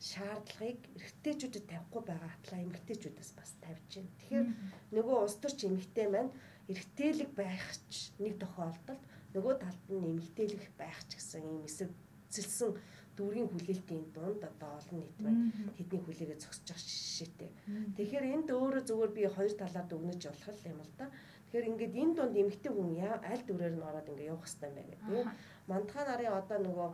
шаардлагыг 0.09 0.81
эрэгтэйчүүдэд 0.97 1.65
тавихгүй 1.71 2.03
байгаа 2.09 2.31
хатлаа 2.33 2.61
эмэгтэйчүүдээс 2.67 3.31
бас 3.39 3.51
тавьж 3.63 3.91
байна. 3.95 4.17
Тэгэхээр 4.19 4.49
нөгөө 4.97 5.17
улс 5.23 5.37
төрч 5.39 5.59
эмэгтэй 5.69 6.07
маань 6.11 6.33
эрэгтэйлэг 6.73 7.31
байх 7.39 7.67
ч 7.93 8.11
нэг 8.19 8.35
тохиолдолд 8.43 9.03
нөгөө 9.35 9.55
талд 9.63 9.85
нь 9.95 10.09
эмэгтэйлэг 10.11 10.63
байх 10.81 10.99
ч 11.07 11.11
гэсэн 11.21 11.43
ийм 11.47 11.63
эсрэг 11.69 11.93
цэлсэн 12.35 12.71
дүүргийн 13.17 13.49
хүлээлтийн 13.53 14.05
дунд 14.17 14.41
одоо 14.41 14.71
олон 14.81 14.99
нийт 15.01 15.17
маань 15.21 15.53
тэдний 15.77 16.01
хүлээгээ 16.01 16.39
зогсож 16.41 16.65
байгаа 16.65 16.89
жишээтэй. 16.89 17.51
Тэгэхээр 17.97 18.25
энд 18.35 18.49
өөрөө 18.49 18.83
зүгээр 18.89 19.13
би 19.13 19.23
хоёр 19.29 19.53
талаар 19.53 19.87
дүгнэж 19.89 20.21
болох 20.33 20.61
юм 20.73 20.81
л 20.81 20.95
да. 20.97 21.07
Тэгэхээр 21.53 21.71
ингээд 21.71 21.95
энэ 22.03 22.15
дунд 22.17 22.35
эмэгтэй 22.41 22.73
хүн 22.73 22.91
аль 23.05 23.45
дүрээр 23.45 23.77
нь 23.77 23.85
ороод 23.85 24.09
ингээд 24.09 24.33
явах 24.33 24.49
юм 24.49 24.61
байна 24.65 24.81
гэдэг. 24.89 25.25
Мандхаа 25.69 26.05
нарын 26.09 26.33
одоо 26.41 26.59
нөгөө 26.65 26.89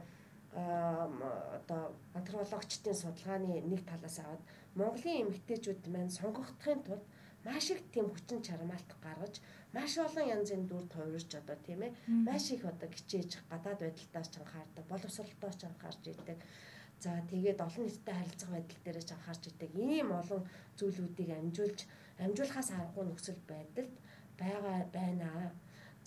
одоо 0.59 1.83
антропологчдын 2.19 2.97
судалгааны 2.99 3.63
нэг 3.63 3.87
талаас 3.87 4.19
аваад 4.19 4.43
Монголын 4.75 5.23
эмэгтэйчүүд 5.23 5.87
маань 5.93 6.11
сонгогдохын 6.11 6.83
тулд 6.83 7.05
маш 7.49 7.67
их 7.73 7.81
тийм 7.93 8.07
хүчин 8.13 8.41
чармаалт 8.47 8.91
гаргаж 9.05 9.35
маш 9.77 9.93
олон 10.07 10.27
янзын 10.37 10.63
дүр 10.69 10.85
тойрож 10.93 11.31
одоо 11.41 11.57
тийм 11.67 11.81
ээ 11.87 11.93
маш 12.29 12.45
их 12.55 12.63
одоо 12.73 12.89
хичээж 12.97 13.31
гадаад 13.51 13.81
байдалтаас 13.83 14.29
ч 14.33 14.35
анхаардаг 14.41 14.85
боловсролтоос 14.93 15.57
ч 15.61 15.63
анхаарч 15.65 16.03
идэг. 16.13 16.39
За 17.05 17.11
тэгээд 17.31 17.65
олон 17.67 17.85
нийтэд 17.87 18.09
харилцах 18.19 18.51
байдал 18.53 18.81
дээр 18.85 18.99
ч 19.09 19.11
анхаарч 19.17 19.43
идэг. 19.49 19.71
Ийм 19.77 20.09
олон 20.21 20.43
зүйлүүдийг 20.79 21.31
амжуулж 21.41 21.81
амжуулахаас 22.25 22.69
аргагүй 22.77 23.05
нөхцөл 23.07 23.41
байдалд 23.53 23.95
байгаа 24.41 24.79
байна. 24.99 25.29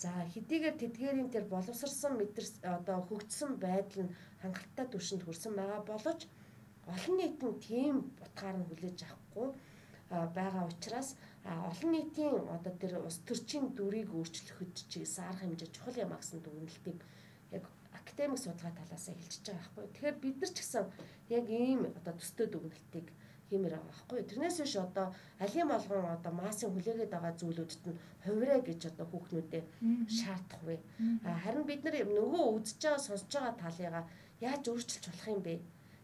За 0.02 0.10
хэдийгээр 0.32 0.76
тэдгээрийн 0.78 1.30
тэр 1.34 1.44
боловсрсан 1.54 2.12
мэдэр 2.18 2.46
одоо 2.76 2.98
хөгжсөн 3.08 3.52
байдал 3.66 4.04
нь 4.04 4.14
хангалттай 4.42 4.86
түвшинд 4.90 5.22
хүрсэн 5.24 5.52
байгаа 5.56 5.80
боловч 5.90 6.20
олон 6.92 7.14
нийт 7.18 7.38
нь 7.38 7.60
тийм 7.66 7.96
утгаар 8.24 8.56
нь 8.58 8.68
хүлээж 8.68 8.98
авахгүй 9.06 9.48
байгаа 10.12 10.64
учраас 10.68 11.08
олон 11.44 11.90
нийтийн 11.92 12.36
одоо 12.56 12.72
тэр 12.82 12.92
ус 13.08 13.16
төрчийн 13.26 13.74
дүрийг 13.76 14.10
өөрчлөхөд 14.14 14.70
ч 14.76 15.02
гэсэн 15.02 15.24
арга 15.26 15.42
хэмжээ 15.42 15.74
чухал 15.74 16.02
юм 16.04 16.12
агсан 16.14 16.38
дүгнэлтийг 16.44 16.98
яг 17.56 17.64
академик 17.98 18.38
судалгаа 18.38 18.74
талаас 18.78 19.06
нь 19.08 19.18
хэлчихэж 19.18 19.46
байгаа 19.50 19.70
байхгүй. 19.74 19.86
Тэгэхээр 19.90 20.16
бид 20.22 20.36
нар 20.38 20.52
ч 20.54 20.58
гэсэн 20.60 20.84
яг 21.36 21.46
ийм 21.50 21.80
одоо 21.98 22.14
төстэй 22.14 22.46
дүгнэлтийг 22.50 23.08
хиймээр 23.50 23.74
байгаа 23.74 23.90
байхгүй. 23.90 24.20
Тэрнээс 24.30 24.58
биш 24.62 24.74
одоо 24.76 25.06
алим 25.44 25.68
болгон 25.68 26.06
одоо 26.16 26.32
массын 26.32 26.70
хүлээгээд 26.72 27.12
байгаа 27.12 27.34
зүйлүүдэд 27.40 27.84
нь 27.90 28.00
хувираа 28.24 28.60
гэж 28.64 28.80
одоо 28.90 29.06
хүүхнүүдэд 29.10 29.66
шаардах 30.18 30.62
вэ. 30.66 30.76
Харин 31.44 31.64
бид 31.68 31.82
нар 31.84 31.96
нөгөө 32.06 32.44
үзэж 32.56 32.78
байгаа 32.80 33.02
сонсож 33.02 33.32
байгаа 33.34 33.54
талыгаа 33.60 34.04
яаж 34.46 34.62
өөрчилж 34.70 35.04
болох 35.10 35.28
юм 35.34 35.42
бэ? 35.42 35.54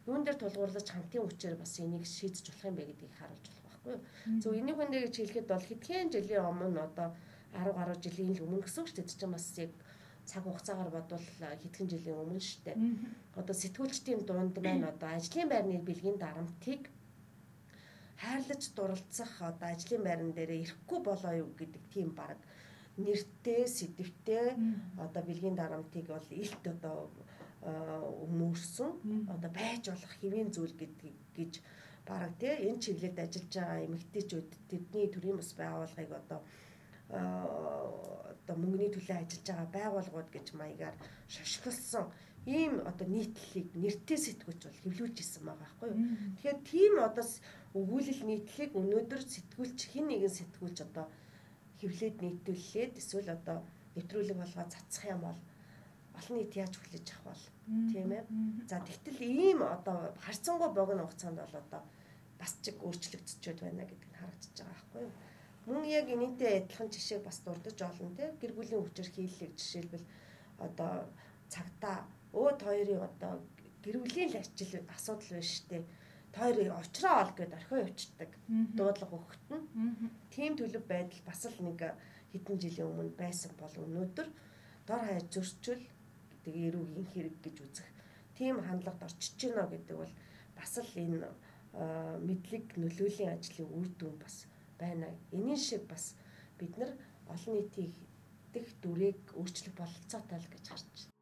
Юун 0.09 0.23
дээр 0.25 0.39
тулгуурлаж 0.41 0.87
хамтын 0.91 1.25
хүчээр 1.25 1.57
бас 1.61 1.73
энийг 1.81 2.05
шийдэж 2.05 2.45
болох 2.49 2.69
юм 2.69 2.77
бэ 2.77 2.85
гэдгийг 2.89 3.15
харуулж 3.17 3.58
байхгүй 3.85 3.95
юу. 3.95 4.41
Зөв 4.43 4.53
энийг 4.59 4.77
хүндэ 4.77 4.99
гэж 5.07 5.15
хэлэхэд 5.17 5.47
бол 5.49 5.65
хэдхэн 5.69 6.11
жилийн 6.11 6.45
өмнө 6.51 6.81
одоо 6.89 7.09
10 7.55 7.79
гаруй 7.79 7.97
жилийн 8.03 8.37
өмнө 8.45 8.65
гэсэн 8.67 8.81
үг 8.83 8.89
шүү 8.89 8.97
дээ. 8.99 9.09
чинь 9.09 9.35
бас 9.35 9.47
яг 9.59 9.73
цаг 10.29 10.43
хугацаагаар 10.45 10.91
бодвол 10.93 11.27
хэдхэн 11.63 11.89
жилийн 11.89 12.21
өмнө 12.23 12.43
шүү 12.43 12.63
дээ. 12.67 12.77
Одоо 13.41 13.55
сэтгүүлчдийн 13.57 14.21
дунд 14.29 14.55
маань 14.61 14.91
одоо 14.93 15.09
ажлын 15.17 15.49
байрны 15.49 15.81
бэлгийн 15.81 16.19
дарамтыг 16.21 16.83
хайрлаж 18.21 18.63
дурлцах 18.77 19.33
одоо 19.51 19.69
ажлын 19.73 20.03
байран 20.05 20.33
дээр 20.35 20.51
ирэхгүй 20.63 21.01
болоо 21.09 21.33
юу 21.43 21.51
гэдэг 21.57 21.83
тийм 21.95 22.11
баг 22.21 22.39
нэртэй 22.99 23.63
сэдвтэй 23.79 24.59
одоо 24.99 25.23
бэлгийн 25.23 25.57
дарамтыг 25.57 26.07
бол 26.11 26.29
илт 26.43 26.65
одоо 26.75 26.97
өмөрсөн 28.27 28.91
одоо 29.35 29.51
байж 29.51 29.83
болох 29.91 30.15
хэвийн 30.21 30.51
зүйл 30.51 30.75
гэдэг 30.79 31.15
гэж 31.37 31.53
бараг 32.09 32.33
тий 32.41 32.55
энэ 32.69 32.83
чиглэлд 32.85 33.19
ажиллаж 33.25 33.53
байгаа 33.55 33.85
эмэгтэйчүүд 33.87 34.49
тэдний 34.71 35.07
төрийн 35.13 35.39
бас 35.41 35.51
байгууллагыг 35.61 36.13
одоо 36.23 36.41
одоо 37.09 38.57
мөнгөний 38.61 38.91
төлөө 38.93 39.17
ажиллаж 39.21 39.45
байгаа 39.49 39.69
байгууллагууд 39.77 40.29
гэж 40.33 40.47
маягаар 40.61 40.97
шошголсон 41.35 42.07
ийм 42.49 42.81
одоо 42.91 43.07
нийтлэлийг 43.09 43.69
нэртэй 43.83 44.19
сэтгүүлч 44.25 44.63
бол 44.65 44.81
хэвлүүлж 44.83 45.17
исэн 45.21 45.43
байгаа 45.45 45.61
байхгүй 45.65 45.89
юу. 45.93 46.01
Тэгэхээр 46.37 46.59
тийм 46.73 46.95
одоо 47.09 47.27
өгүүлэл 47.79 48.23
нийтлэлийг 48.25 48.73
өнөөдөр 48.81 49.23
сэтгүүлч 49.35 49.79
хин 49.93 50.07
нэгэн 50.09 50.33
сэтгүүлч 50.39 50.79
одоо 50.89 51.07
хэвлээд 51.81 52.17
нийтүүлээд 52.25 52.93
эсвэл 53.01 53.37
одоо 53.37 53.59
нэвтрүүлэг 53.97 54.37
болгоо 54.41 54.67
цацах 54.73 55.05
юм 55.13 55.21
бол 55.29 55.41
олон 56.19 56.37
нийт 56.39 56.53
яаж 56.57 56.75
хүлээж 56.77 57.07
авах 57.13 57.27
бол 57.29 57.45
тийм 57.93 58.09
ээ. 58.17 58.25
За 58.71 58.77
тэгтэл 58.81 59.21
ийм 59.23 59.61
одоо 59.63 60.17
харьцангуй 60.25 60.71
богино 60.73 61.05
хугацаанд 61.05 61.39
бол 61.45 61.57
одоо 61.63 61.83
бас 62.41 62.53
чиг 62.63 62.77
өөрчлөгдөж 62.87 63.43
байна 63.61 63.85
гэдэг 63.85 64.09
нь 64.11 64.19
харагдаж 64.21 64.55
байгаа 64.59 64.75
байхгүй 64.75 65.03
юу. 65.07 65.13
Мөн 65.69 65.85
яг 65.85 66.07
энэтэй 66.09 66.53
адилхан 66.65 66.89
жишээ 66.95 67.21
бас 67.27 67.39
дурдж 67.45 67.81
олно 67.83 68.15
те 68.17 68.33
гэр 68.41 68.53
бүлийн 68.57 68.83
хүчээр 68.83 69.11
хийлэг 69.13 69.53
жишээлбэл 69.59 70.07
одоо 70.67 70.95
цагтаа 71.53 71.97
өөд 72.33 72.59
хоёрын 72.65 73.03
одоо 73.09 73.33
гэр 73.85 73.99
бүлийн 74.01 74.31
л 74.33 74.41
ажил 74.41 74.75
асуудал 74.97 75.31
байна 75.35 75.51
штэ. 75.53 75.85
Тойрыг 76.33 76.71
очроо 76.73 77.15
ол 77.25 77.33
гэд 77.37 77.53
орхио 77.59 77.79
явчихдаг. 77.89 78.31
Дуудлага 78.77 79.17
өгөхт 79.17 79.45
нь. 79.53 80.13
Тийм 80.33 80.53
төлөв 80.57 80.85
байдал 80.87 81.23
бас 81.29 81.41
л 81.49 81.59
нэг 81.65 81.81
хэдэн 82.33 82.57
жилийн 82.63 82.89
өмнө 82.89 83.13
байсан 83.17 83.53
бол 83.61 83.75
өнөөдөр 83.85 84.29
дор 84.87 85.01
хаяж 85.05 85.27
зөрчил 85.33 85.83
тэгээ 86.45 86.69
эрүүгийн 86.69 87.07
хэрэг 87.13 87.37
гэж 87.45 87.57
үзэх 87.65 87.89
тийм 88.37 88.61
хандлагад 88.61 89.09
орчиж 89.09 89.35
гинэ 89.41 89.65
гэдэг 89.73 89.97
бол 89.97 90.15
бас 90.57 90.73
л 90.77 90.93
энэ 90.97 91.29
мэдлэг 91.73 92.65
нөлөөлийн 92.81 93.35
ажлын 93.37 93.69
үр 93.79 93.89
дүн 93.99 94.15
бас 94.23 94.47
байна. 94.79 95.09
Энийн 95.33 95.61
шиг 95.61 95.85
бас 95.89 96.15
бид 96.59 96.77
нар 96.79 96.93
олон 97.29 97.55
нийтийн 97.57 97.93
дэх 98.53 98.67
дүрийг 98.83 99.21
өөрчлөх 99.37 99.75
бололцоотой 99.77 100.39
л 100.39 100.53
гэж 100.53 100.65
харж 100.69 100.87
байна. 100.89 101.17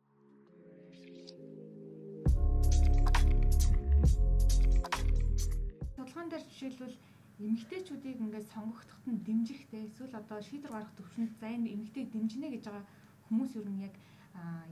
Судалгаан 5.94 6.28
дээр 6.30 6.44
жишээлбэл 6.50 6.96
эмэгтэйчүүдийг 7.38 8.18
ингээд 8.24 8.52
сонгогдоход 8.54 9.06
нь 9.12 9.22
дэмжихтэй 9.26 9.82
эсвэл 9.90 10.14
одоо 10.20 10.38
шийдвэр 10.40 10.72
гаргах 10.72 10.96
төвшөнд 10.96 11.32
за 11.40 11.46
энэ 11.52 11.72
эмэгтэйг 11.74 12.08
дэмжинэ 12.12 12.48
гэж 12.48 12.64
байгаа 12.64 12.86
хүмүүс 13.28 13.52
юу 13.58 13.64
нэг 13.68 13.92
яг 13.92 13.94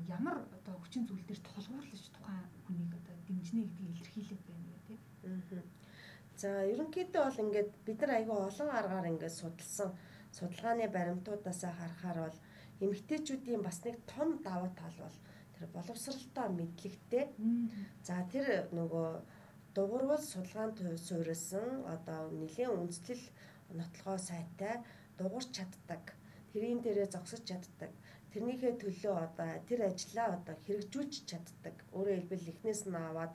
ямар 0.08 0.36
одоо 0.56 0.74
хүчин 0.80 1.04
зүйл 1.04 1.24
дээр 1.26 1.40
тулгуурлаж 1.44 2.02
тухайн 2.14 2.48
хүнийг 2.64 2.92
одоо 3.00 3.14
дэмжинэ 3.28 3.62
гэдгийг 3.68 3.90
илэрхийлээд 3.92 4.42
байна 4.48 4.64
гэх 4.72 4.82
тийм. 4.88 5.00
За 6.36 6.50
ерөнхийдөө 6.72 7.22
бол 7.24 7.42
ингээд 7.44 7.70
бид 7.86 7.98
нар 8.02 8.12
айгүй 8.18 8.38
олон 8.48 8.70
аргаар 8.78 9.06
ингээд 9.12 9.38
судалсан 9.40 9.90
судалгааны 10.36 10.86
баримтуудаас 10.96 11.60
харахаар 11.78 12.18
бол 12.26 12.38
эмэгтэйчүүдийн 12.84 13.62
бас 13.62 13.78
нэг 13.86 13.96
том 14.12 14.28
давуу 14.46 14.70
тал 14.80 14.96
бол 15.04 15.16
тэр 15.54 15.64
боловсралтай 15.76 16.48
мэдлэгтэй. 16.50 17.24
За 18.06 18.14
тэр 18.32 18.66
нөгөө 18.74 19.08
дугуйрвал 19.76 20.22
судалгаанд 20.22 20.76
суурилсан 21.06 21.86
одоо 21.94 22.20
нэлийн 22.40 22.74
үндэслэл 22.74 23.24
нотлогоо 23.78 24.18
сайтай 24.18 24.74
дугуйрч 25.18 25.50
чаддаг. 25.56 26.02
Тэрийн 26.52 26.80
дээрээ 26.82 27.08
зогсож 27.14 27.42
чаддаг. 27.46 27.90
Тэрнийхээ 28.34 28.74
төлөө 28.82 29.14
одоо 29.26 29.50
тэр 29.68 29.80
ажлаа 29.90 30.28
одоо 30.38 30.54
хэрэгжүүлж 30.66 31.14
чаддаг. 31.30 31.76
Өөрөөр 31.94 32.18
хэлбэл 32.26 32.50
эхнээс 32.52 32.82
нь 32.90 32.98
аваад 32.98 33.32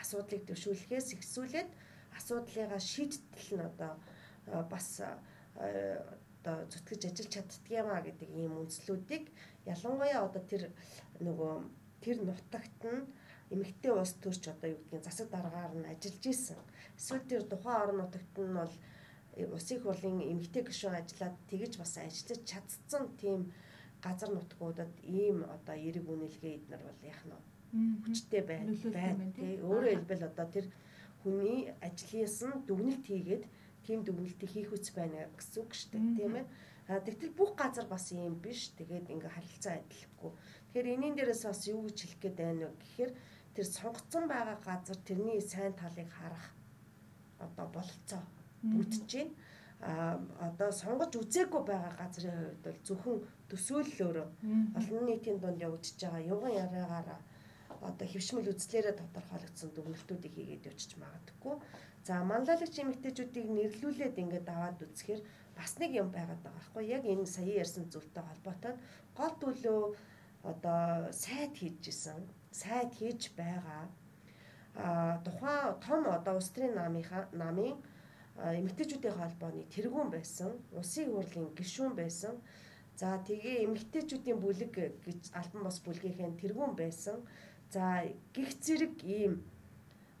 асуудлыг 0.00 0.42
төвшүүлэхээс 0.46 1.08
ихсүүлээд 1.16 1.70
асуудлыгаа 2.18 2.80
шийдтэл 2.80 3.50
нь 3.56 3.66
одоо 3.70 3.92
бас 4.72 5.00
одоо 5.58 6.56
зүтгэж 6.70 7.02
ажиллаж 7.06 7.30
чаддаг 7.32 7.70
юмаа 7.70 8.00
гэдэг 8.02 8.30
ийм 8.34 8.52
үндслүүдийг 8.62 9.24
ялангуяа 9.72 10.26
одоо 10.26 10.42
тэр 10.42 10.62
нөгөө 11.22 11.54
тэр 12.02 12.18
нутагт 12.26 12.82
нь 12.82 13.06
эмэгтэй 13.54 13.92
улс 13.94 14.14
төрч 14.18 14.42
одоо 14.50 14.68
юу 14.74 14.80
гэдгийг 14.80 15.04
засаг 15.06 15.28
дараагаар 15.30 15.74
нь 15.78 15.90
ажиллаж 15.92 16.24
исэн. 16.26 16.60
Эсвэл 16.98 17.28
тэр 17.30 17.42
тухайн 17.46 17.80
орон 17.82 17.98
нутагт 18.00 18.34
нь 18.42 18.56
бол 18.58 18.74
улсын 19.54 19.76
их 19.76 19.84
хурлын 19.84 20.18
эмэгтэй 20.32 20.62
гишүүн 20.66 20.98
ажиллаад 20.98 21.36
тэгэж 21.50 21.72
бас 21.78 21.92
ажиллаж 22.00 22.40
чадсан 22.50 23.04
тийм 23.20 23.40
газар 24.04 24.30
нутгуудад 24.34 24.92
ийм 25.06 25.38
одоо 25.56 25.76
эрэг 25.88 26.06
үнэлгээ 26.10 26.54
эднэр 26.58 26.82
бол 26.84 27.00
яах 27.06 27.22
нь 27.28 27.34
хүчтэй 28.04 28.42
байна. 28.44 28.68
тий. 29.32 29.52
Өөрөөр 29.64 29.96
хэлбэл 30.04 30.28
одоо 30.28 30.46
тэр 30.52 30.66
хүний 31.24 31.72
ажлынс 31.80 32.38
нь 32.44 32.62
дүгнэлт 32.68 33.04
хийгээд 33.08 33.44
тийм 33.86 33.98
дүгнэлтийг 34.04 34.50
хийх 34.52 34.70
үс 34.76 34.92
байна 34.92 35.26
гэсэн 35.32 35.58
үг 35.64 35.72
шүү 35.72 35.90
дээ 35.92 36.06
тийм 36.18 36.34
ээ. 36.36 36.46
А 36.90 37.00
тэгтэл 37.00 37.32
бүх 37.32 37.54
газар 37.56 37.86
бас 37.88 38.12
юм 38.12 38.36
биш. 38.42 38.74
Тэгээд 38.76 39.08
ингээ 39.08 39.32
харилцаа 39.32 39.80
адилхгүй. 39.80 40.32
Тэгэхээр 40.74 40.92
энийн 40.94 41.14
дээрээс 41.16 41.42
бас 41.48 41.62
юу 41.70 41.86
гэж 41.86 41.98
хэлэх 42.00 42.20
гээд 42.20 42.36
байна 42.36 42.66
вэ 42.68 42.76
гэхээр 42.82 43.12
тэр 43.54 43.66
сонгогдсон 43.66 44.24
байгаа 44.28 44.58
газар 44.60 44.98
тэрний 45.06 45.40
сайн 45.40 45.72
талыг 45.78 46.10
харах 46.10 46.46
одоо 47.38 47.66
бололцоо 47.70 48.22
бүтэж 48.62 49.08
байна. 49.14 49.34
а 49.82 50.20
одоо 50.38 50.70
сонгож 50.70 51.12
үзээгүй 51.18 51.62
байгаа 51.66 51.94
газрын 51.98 52.38
хувьд 52.38 52.62
бол 52.62 52.78
зөвхөн 52.86 53.18
төсөөллөөр 53.50 54.16
олон 54.78 55.02
нийтийн 55.06 55.38
дунд 55.42 55.58
явагдаж 55.58 55.96
байгаа 55.98 56.22
юган 56.34 56.52
яриагаараа 56.64 57.20
одоо 57.88 58.06
хөвшмөл 58.08 58.52
үзлээрээ 58.54 58.94
тодорхойлогдсон 58.98 59.70
дүгнэлтүүдийг 59.74 60.34
хийгээд 60.34 60.68
явчих 60.70 60.98
магадгүй. 61.02 61.54
За 62.06 62.22
манлайлагч 62.22 62.74
эмэгтэйчүүдийг 62.78 63.46
нэрлүүлээд 63.50 64.16
ингээд 64.22 64.46
аваад 64.48 64.78
үзэхээр 64.86 65.22
бас 65.58 65.72
нэг 65.82 65.90
юм 66.02 66.08
байгаад 66.14 66.40
байгаа 66.42 66.58
байхгүй. 66.58 66.84
Яг 66.96 67.02
энэ 67.06 67.26
сая 67.26 67.50
ярьсан 67.62 67.84
зүйлтэй 67.90 68.22
холбоотой 68.26 68.74
гол 69.18 69.34
төлөө 69.42 69.80
одоо 70.50 71.12
сайд 71.12 71.52
хийжсэн 71.60 72.20
сайд 72.50 72.90
хийж 72.98 73.22
байгаа 73.38 73.84
а 74.74 75.18
тухайн 75.24 75.78
том 75.86 76.02
одоо 76.08 76.34
улс 76.36 76.50
төрийн 76.54 76.74
намынхаа 76.74 77.28
намын 77.32 77.76
эмэгтэйчүүдийн 78.60 79.18
холбооны 79.20 79.62
тэргүүн 79.74 80.08
байсан 80.10 80.50
улсын 80.78 81.08
хурлын 81.12 81.54
гишүүн 81.58 81.94
байсан. 82.00 82.34
За 82.96 83.18
тэгээ 83.28 83.64
эмэгтэйчүүдийн 83.66 84.38
бүлэг 84.40 84.72
гэж 85.06 85.22
албан 85.40 85.62
бос 85.64 85.78
бүлгийнхээ 85.84 86.40
тэргүүн 86.42 86.72
байсан 86.82 87.16
за 87.72 87.84
гих 88.34 88.50
зэрэг 88.64 88.94
ийм 89.04 89.34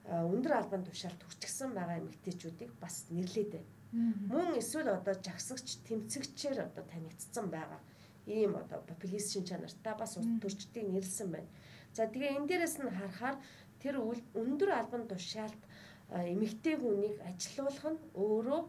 өндөр 0.08 0.52
албан 0.56 0.82
тушаалд 0.84 1.20
хүрчгсэн 1.22 1.70
байгаа 1.76 2.00
эмэгтэйчүүдийг 2.02 2.72
бас 2.82 3.06
нэрлээд 3.10 3.52
байна 3.54 3.70
Мөн 3.92 4.56
эсвэл 4.56 4.88
одоо 4.88 5.12
жагсагч 5.20 5.84
тэмцэгчээр 5.84 6.58
одоо 6.64 6.84
танигдсан 6.88 7.46
байгаа 7.52 7.80
ийм 8.24 8.56
одоо 8.56 8.80
популист 8.88 9.32
шин 9.32 9.44
чанартай 9.44 9.94
бас 10.00 10.16
улс 10.16 10.32
төрчдийг 10.40 10.88
нэрлсэн 10.88 11.28
байна. 11.28 11.50
За 11.92 12.08
тэгээ 12.08 12.36
энэ 12.40 12.48
дээрээс 12.48 12.76
нь 12.80 12.88
харахаар 12.88 13.36
тэр 13.84 14.00
өндөр 14.00 14.70
албан 14.72 15.04
тушаалд 15.12 15.60
эмэгтэй 16.08 16.76
хүнийг 16.80 17.20
ажилуулах 17.28 17.86
нь 17.92 18.00
өөрөө 18.16 18.60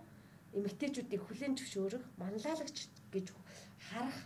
эмэгтэйчүүдийг 0.60 1.22
хүлээн 1.24 1.56
зөвшөөрөх 1.56 2.04
манлайлагч 2.20 2.78
гэж 3.16 3.28
харах 3.88 4.20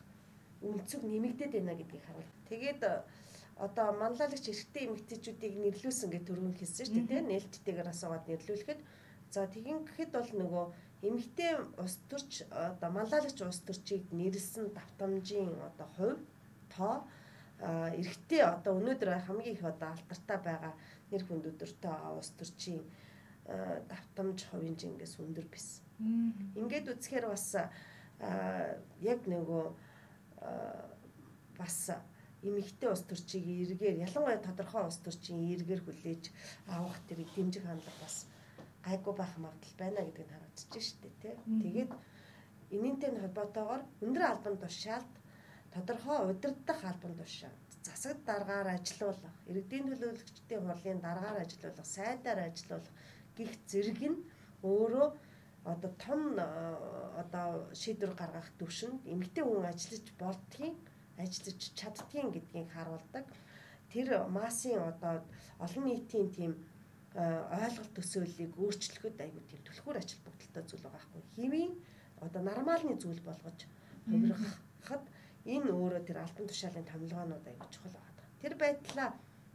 үнцэг 0.65 1.05
нэмэгдээд 1.05 1.53
байна 1.61 1.77
гэдгийг 1.77 2.03
харуул. 2.09 2.31
Тэгээд 2.49 2.81
одоо 3.59 3.91
манлайлагч 3.97 4.45
эрэгтэй 4.49 4.83
эмэгтэйчүүдийг 4.87 5.53
нэрлүүлсэн 5.57 6.09
гэж 6.13 6.23
түрүүн 6.29 6.55
хэлсэн 6.57 6.85
шүү 6.85 7.05
дээ. 7.09 7.21
Нээлттэйгээр 7.25 7.89
асуугаад 7.89 8.25
нэрлүүлэхэд 8.29 8.79
за 9.33 9.47
тэгин 9.49 9.85
гэхэд 9.85 10.11
бол 10.13 10.31
нөгөө 10.41 10.65
эмэгтэй 11.07 11.51
ус 11.81 11.93
төрч 12.09 12.45
одоо 12.49 12.89
малаалагч 12.93 13.37
ус 13.41 13.59
төрчийг 13.65 14.09
нэрлсэн 14.13 14.73
давтамжийн 14.77 15.53
одоо 15.57 15.87
хувь 15.97 16.21
тоо 16.69 16.95
эрэгтэй 17.61 18.41
одоо 18.45 18.77
өнөөдөр 18.77 19.25
хамгийн 19.25 19.57
их 19.57 19.65
одоо 19.65 19.89
алдартай 19.93 20.37
байгаа 20.37 20.73
нэр 21.09 21.23
хүнд 21.25 21.49
өдөртэй 21.49 21.95
ус 22.17 22.29
төрчийн 22.37 22.85
давтамж 23.89 24.45
хувийн 24.49 24.77
жингээс 24.77 25.17
өндөр 25.23 25.47
биш. 25.49 25.81
Ингээд 26.53 26.93
үзэхээр 26.93 27.25
бас 27.31 27.55
яг 29.01 29.21
нөгөө 29.25 29.63
бас 31.57 31.77
эмэгтэй 32.43 32.89
ус 32.91 33.01
төрчийг 33.09 33.45
эргээр 33.45 34.03
ялангуяа 34.05 34.41
тодорхой 34.43 34.83
ус 34.85 34.97
төрчийн 35.01 35.41
эргээр 35.55 35.81
хүлээж 35.83 36.23
авах 36.69 36.99
тэр 37.09 37.25
дэмжих 37.33 37.65
хандлага 37.65 38.01
бас 38.03 38.27
гайгүй 38.85 39.13
байх 39.17 39.33
магадлал 39.37 39.77
байна 39.81 40.05
гэдгийг 40.05 40.29
харагдаж 40.29 40.83
штэ 40.87 41.09
тий. 41.21 41.35
Тэгээд 41.63 41.91
энэнтэй 42.75 43.09
холбоотойгоор 43.15 43.81
өндөр 44.05 44.23
албан 44.27 44.55
тушаалд 44.61 45.13
тодорхой 45.73 46.19
удирдах 46.29 46.79
албан 46.83 47.13
тушаалд 47.17 47.61
засаг 47.87 48.17
даргаар 48.29 48.67
ажилуулах, 48.75 49.35
иргэдийн 49.49 49.87
төлөөлөгчдийн 49.89 50.63
хурлын 50.67 50.99
даргаар 51.01 51.37
ажилуулах, 51.43 51.87
сайдаар 51.87 52.39
ажилуулах 52.47 52.93
гих 53.37 53.51
зэрэг 53.69 53.99
нь 54.11 54.19
өөрөө 54.63 55.07
одоо 55.71 55.91
том 56.03 56.21
одоо 57.21 57.49
шийдвэр 57.81 58.13
гаргах 58.19 58.49
төвшөнд 58.59 58.99
эмэгтэй 59.13 59.43
хүн 59.43 59.65
ажиллаж 59.71 60.05
болдгийг 60.21 60.79
ажиллаж 61.17 61.61
чаддгийг 61.79 62.29
гэдгийг 62.33 62.69
харуулдаг. 62.71 63.25
Тэр 63.91 64.07
массын 64.29 64.79
одоо 64.91 65.23
олон 65.59 65.83
нийтийн 65.85 66.29
тийм 66.31 66.53
ойлголт 67.17 67.93
төсөөллийг 67.97 68.53
өөрчлөхөд 68.61 69.17
айгүй 69.17 69.43
тийм 69.49 69.61
түлхүүр 69.65 69.97
ажил 69.97 70.21
бүгдэлтэй 70.25 70.63
зүйл 70.69 70.85
байгаа 70.85 71.01
хгүй. 71.01 71.23
Хэвийн 71.35 71.73
одоо 72.21 72.41
нормалны 72.45 72.95
зүйл 73.01 73.21
болгож 73.25 73.59
хувиргахад 74.05 75.03
энэ 75.45 75.71
өөрөө 75.71 76.01
тэр 76.05 76.17
алтан 76.21 76.45
тушаалын 76.47 76.85
томилгоонууд 76.91 77.45
айгүй 77.47 77.67
чухал 77.73 77.95
байгаа. 77.97 78.25
Тэр 78.41 78.53
байдлаа 78.61 79.09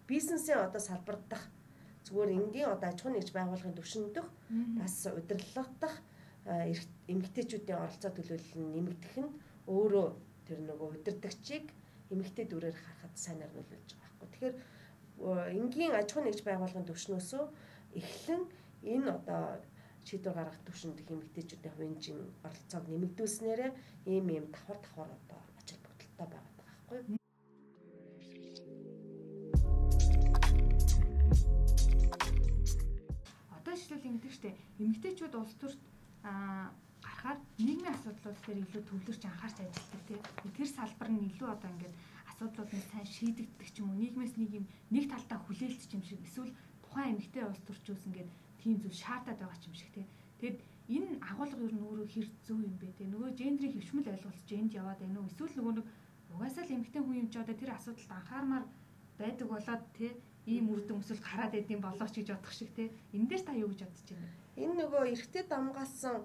бизнесийн 0.09 0.59
одоо 0.66 0.81
салбардах 0.81 1.44
зүгээр 2.07 2.31
энгийн 2.38 2.72
одоо 2.75 2.88
аж 2.90 2.98
ахуйн 2.98 3.14
нэгж 3.16 3.31
байгууллагын 3.31 3.79
төвшөндөх 3.79 4.27
бас 4.81 4.94
удирдлагдах 5.07 5.94
эмэгтэйчүүдийн 7.12 7.79
оролцоо 7.79 8.11
төлөөлөл 8.11 8.59
нь 8.59 8.72
нэмэгдэх 8.75 9.14
нь 9.22 9.31
өөрөө 9.70 10.07
тэр 10.46 10.59
нөгөө 10.68 10.88
удирдагчийг 11.00 11.66
эмэгтэй 12.12 12.46
дүрээр 12.48 12.76
харахад 12.76 13.14
сайнаар 13.16 13.52
нөлөөлж 13.57 13.90
байгаа 13.96 14.16
байхгүй. 14.20 14.28
Тэгэхээр 14.33 14.57
энгийн 15.59 15.92
аж 15.96 16.09
ахуйн 16.11 16.26
нэгж 16.28 16.40
байгууллагын 16.44 16.88
төвшнөөсөө 16.88 17.44
эхлэн 18.00 18.42
энэ 18.83 19.09
одоо 19.16 19.42
шийдвэр 20.05 20.35
гаргах 20.35 20.61
төвшөнд 20.66 20.98
хэмэгтэйчүүдийн 21.07 21.74
хувийн 21.74 21.96
оролцоог 22.42 22.85
нэмэгдүүлснээрээ 22.90 23.70
ийм 24.12 24.26
ийм 24.35 24.46
давхар 24.50 24.78
давхар 24.83 25.11
одоо 25.18 25.40
ажил 25.61 25.81
бодолтой 25.87 26.26
байгаа 26.26 26.55
байхгүй 26.59 26.98
юу? 27.07 27.20
Одоо 33.57 33.74
жишээл 33.78 34.09
ингэдэг 34.11 34.33
штэ 34.35 34.50
эмэгтэйчүүд 34.83 35.35
улс 35.38 35.55
төрт 35.61 35.81
аа 36.26 36.74
гарахаар 37.04 37.38
нийгмийн 37.58 37.94
асуудлууд 37.94 38.38
дээр 38.46 38.58
илүү 38.64 38.82
төвлөрч 38.86 39.22
анхаарч 39.26 39.56
ажилладаг 39.60 40.02
тийм. 40.08 40.20
Тэр 40.56 40.68
салбар 40.70 41.10
нь 41.12 41.26
илүү 41.28 41.48
одоо 41.52 41.70
ингээд 41.74 41.94
асуудлууд 42.30 42.70
нь 42.74 42.88
сайн 42.90 43.06
шийдэгдэх 43.16 43.70
ч 43.74 43.76
юм 43.82 43.90
уу 43.90 44.00
нийгмээс 44.02 44.34
нэг 44.38 44.50
юм 44.58 44.66
нэг 44.94 45.04
талдаа 45.10 45.38
хүлээлтч 45.42 45.90
юм 45.96 46.02
шиг 46.06 46.20
эсвэл 46.26 46.52
тухайн 46.82 47.12
эмэгтэй 47.14 47.44
улс 47.46 47.62
төрчөөс 47.66 48.02
ингээд 48.08 48.30
тийм 48.60 48.74
зүйл 48.82 49.02
шаардаад 49.02 49.38
байгаа 49.40 49.66
юм 49.68 49.76
шиг 49.78 49.90
тий. 49.94 50.06
Тэгэд 50.40 50.58
энэ 50.94 51.08
агуулга 51.30 51.62
юу 51.64 51.72
нөөрөө 51.74 52.06
хэр 52.10 52.26
зөв 52.46 52.58
юм 52.58 52.74
бэ 52.78 52.88
тий. 52.98 53.06
Нөгөө 53.10 53.30
гендрийн 53.40 53.74
хөвшмөл 53.74 54.12
ойлголт 54.12 54.50
энд 54.50 54.72
яваад 54.74 54.98
байна 55.02 55.18
уу? 55.20 55.30
Эсвэл 55.30 55.56
нөгөө 55.58 55.74
нэг 55.78 55.86
угаасаа 56.34 56.64
л 56.66 56.74
эмэгтэй 56.76 57.02
хүн 57.02 57.20
юм 57.22 57.28
ч 57.30 57.34
одоо 57.38 57.56
тэр 57.58 57.70
асуудалд 57.74 58.10
анхаармаар 58.18 58.64
байдаг 59.18 59.46
болоод 59.50 59.82
тий 59.98 60.12
ийм 60.46 60.66
үр 60.72 60.80
дүн 60.82 61.00
өсөл 61.02 61.22
гараад 61.22 61.54
идэм 61.54 61.80
болооч 61.82 62.14
гэж 62.14 62.28
бодох 62.34 62.54
шиг 62.54 62.70
тий. 62.74 62.88
Энэ 63.14 63.28
дээр 63.30 63.42
та 63.46 63.52
юу 63.54 63.70
гэж 63.70 63.80
бодож 63.86 64.08
байна? 64.10 64.41
Энэ 64.56 64.74
нөгөө 64.84 65.02
эрэгтэй 65.12 65.44
дамгаалсан 65.48 66.16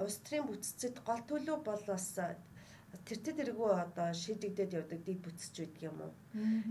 улс 0.00 0.16
төрийн 0.24 0.46
бүтцэд 0.48 0.96
гол 1.04 1.22
төлөв 1.28 1.58
бол 1.68 1.82
бас 1.84 2.16
тэр 3.04 3.18
тэр 3.20 3.36
тэргүй 3.40 3.72
одоо 3.84 4.08
шийдэгдээд 4.16 4.76
явдаг 4.80 5.00
дэг 5.04 5.18
байдаг 5.20 5.82
юм 5.84 5.96
уу. 6.00 6.12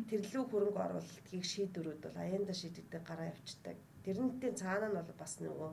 Тэрлүү 0.09 0.43
хөрөнгө 0.49 0.81
оруулалтыг 0.81 1.43
шийдвэрүүд 1.45 2.01
бол 2.01 2.17
аяанда 2.17 2.53
шийдэгдэх 2.57 3.03
гараа 3.05 3.29
явцдаг. 3.33 3.77
Тэрнтэй 4.05 4.51
цаана 4.57 4.89
нь 4.89 4.97
бол 4.97 5.13
бас 5.21 5.33
нөгөө 5.37 5.69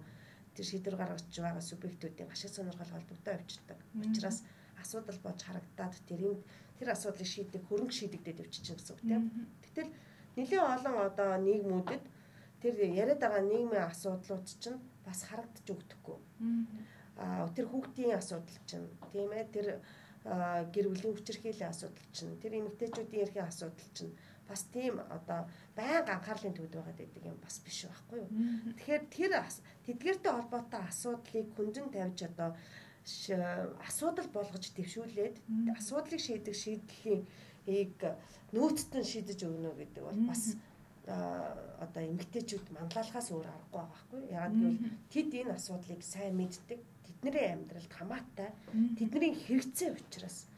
тэр 0.57 0.67
шийдвэр 0.69 0.97
гаргаж 1.01 1.25
байгаа 1.33 1.65
субъектүүдийн 1.65 2.29
ашиг 2.29 2.53
сонирхол 2.53 2.93
холбогдоо 2.93 3.33
явцдаг. 3.41 3.79
Учираас 3.97 4.39
асуудал 4.77 5.19
болж 5.25 5.41
харагдаад 5.41 5.95
тэрийн 6.09 6.37
тэр 6.79 6.89
асуудлыг 6.93 7.29
шийдэх 7.29 7.63
хөрөнгө 7.65 7.97
шийдэгдээд 7.97 8.43
явчихна 8.45 8.77
гэсэн 8.77 8.95
үг 8.95 9.03
тийм. 9.09 9.23
Гэтэл 9.65 9.91
нэлийн 10.37 10.65
олон 10.75 10.97
одоо 11.09 11.31
нийгмүүдэд 11.41 12.05
тэр 12.61 12.75
яриад 12.81 13.21
байгаа 13.21 13.43
нийгмийн 13.45 13.89
асуудлууд 13.89 14.45
чинь 14.63 14.79
бас 15.07 15.25
харагдаж 15.29 15.67
өгдөхгүй. 15.69 16.19
Аа 17.21 17.47
тэр 17.55 17.67
хүүхдийн 17.71 18.19
асуудал 18.19 18.59
чинь 18.67 18.89
тийм 19.13 19.31
ээ 19.33 19.47
тэр 19.55 19.69
гэр 20.25 20.87
бүлийн 20.89 21.15
хүчирхийллийн 21.15 21.71
асуудал 21.71 22.09
чинь 22.17 22.41
тэр 22.41 22.53
эмэгтэйчүүдийн 22.59 23.25
эрхийн 23.29 23.49
асуудал 23.49 23.91
чинь 23.93 24.17
бас 24.49 24.65
тийм 24.73 25.01
одоо 25.13 25.45
байнга 25.77 26.17
анхаарлын 26.17 26.57
төвд 26.57 26.75
байгаад 26.75 26.99
байдаг 27.01 27.25
юм 27.25 27.39
бас 27.45 27.61
биш 27.65 27.85
байхгүй 27.85 28.19
юу. 28.25 28.31
Тэгэхээр 28.81 29.05
тэр 29.13 29.33
тэдгэртэй 29.85 30.33
холбоотой 30.33 30.81
асуудлыг 30.89 31.49
хүндэн 31.57 31.89
тавьж 31.93 32.19
одоо 32.29 32.51
асуудал 33.85 34.29
болгож 34.33 34.65
дэвшүүлээд 34.73 35.37
асуудлыг 35.77 36.21
шийдэх 36.21 36.57
шийдлийг 36.57 38.01
нөөцтөн 38.57 39.05
шийдэж 39.05 39.41
өгнө 39.45 39.77
гэдэг 39.77 40.03
бол 40.09 40.21
бас 40.29 40.57
одоо 41.07 42.03
эмгтээчүүд 42.03 42.67
манлайлахаас 42.73 43.29
өөр 43.33 43.47
аргагүй 43.49 43.73
байгаа 43.73 43.93
байхгүй. 43.93 44.23
Яг 44.33 44.53
гэвэл 44.57 44.81
тэд 45.13 45.31
энэ 45.41 45.57
асуудлыг 45.59 46.01
сайн 46.01 46.35
мэддэг 46.41 46.81
тэдний 47.05 47.47
амьдралд 47.53 47.93
хамаатай 47.93 48.51
тэдний 48.97 49.33
хэрэгцээ 49.37 49.91
учраас. 49.93 50.49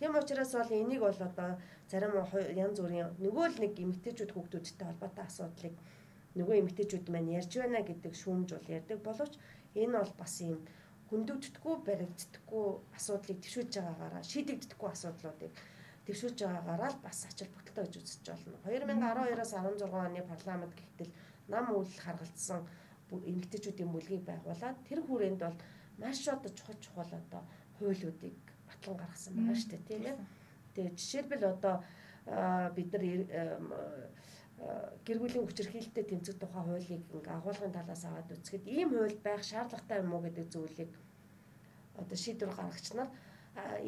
Тийм 0.00 0.12
учраас 0.16 0.52
бол 0.56 0.72
энийг 0.72 1.00
бол 1.04 1.20
одоо 1.20 1.60
зарим 1.90 2.12
янз 2.56 2.80
бүрийн 2.80 3.12
нөгөө 3.20 3.46
л 3.52 3.60
нэг 3.60 3.72
эмэгтэйчүүд 3.76 4.32
хүүхдүүдтэй 4.32 4.86
холбоотой 4.88 5.24
асуудлыг 5.28 5.74
нөгөө 6.38 6.56
эмэгтэйчүүд 6.60 7.06
маань 7.12 7.34
ярьж 7.36 7.52
байна 7.60 7.80
гэдэг 7.84 8.14
шүүмж 8.16 8.48
бол 8.56 8.68
ярьдаг 8.76 8.98
боловч 9.04 9.34
энэ 9.74 9.98
бол 9.98 10.12
бас 10.16 10.34
юм 10.40 10.58
хүндэгддэггүй 11.10 11.76
баригддаггүй 11.88 12.66
асуудлыг 12.94 13.38
төвшүүлж 13.42 13.72
байгаагаараа 13.76 14.22
шийдэгддэггүй 14.30 14.88
асуудлуудыг 14.94 15.52
төвшүүлж 16.06 16.38
байгаагаараа 16.42 16.90
л 16.94 17.04
бас 17.04 17.18
ачаал 17.28 17.52
бүтэлтэй 17.54 17.84
гэж 17.84 17.94
үзэж 18.00 18.24
байна. 18.28 18.58
2012-оос 18.64 19.52
16 19.52 19.84
оны 19.90 20.22
парламент 20.24 20.74
гэхтэл 20.76 21.12
нам 21.52 21.64
үйл 21.74 21.94
харгалзсан 22.04 22.60
эмэгтэйчүүдийн 23.10 23.90
бүлгийг 23.92 24.22
байгуулад 24.26 24.76
тэр 24.88 25.00
хүрээнд 25.02 25.40
бол 25.42 25.58
маш 25.98 26.22
одоо 26.28 26.50
чухал 26.54 26.78
чухал 26.84 27.12
одоо 27.20 27.42
хуулиудыг 27.78 28.38
батлан 28.68 28.96
гаргасан 28.96 29.34
байгаа 29.34 29.56
шүү 29.58 29.70
дээ 29.70 29.88
тийм 29.88 30.02
ээ. 30.10 30.16
Тэгээ 30.74 30.96
жишээлбэл 30.98 31.44
одоо 31.54 31.74
бид 32.76 32.88
нар 32.92 33.04
гэр 35.04 35.18
бүлийн 35.18 35.44
хүчирхийлэлтэд 35.48 36.08
тэмцэх 36.08 36.36
тухай 36.38 36.62
хуулийг 36.64 37.02
ингээ 37.08 37.34
агуулгын 37.34 37.72
талаас 37.72 38.04
аваад 38.04 38.28
үзэхэд 38.30 38.64
ийм 38.68 38.88
хууль 38.92 39.18
байх 39.24 39.42
шаардлагатай 39.42 39.98
юм 40.04 40.12
уу 40.14 40.22
гэдэг 40.24 40.46
зүйлийг 40.52 40.92
одоо 41.96 42.16
шийдвэр 42.16 42.52
гаргагч 42.52 42.86
нар 42.92 43.08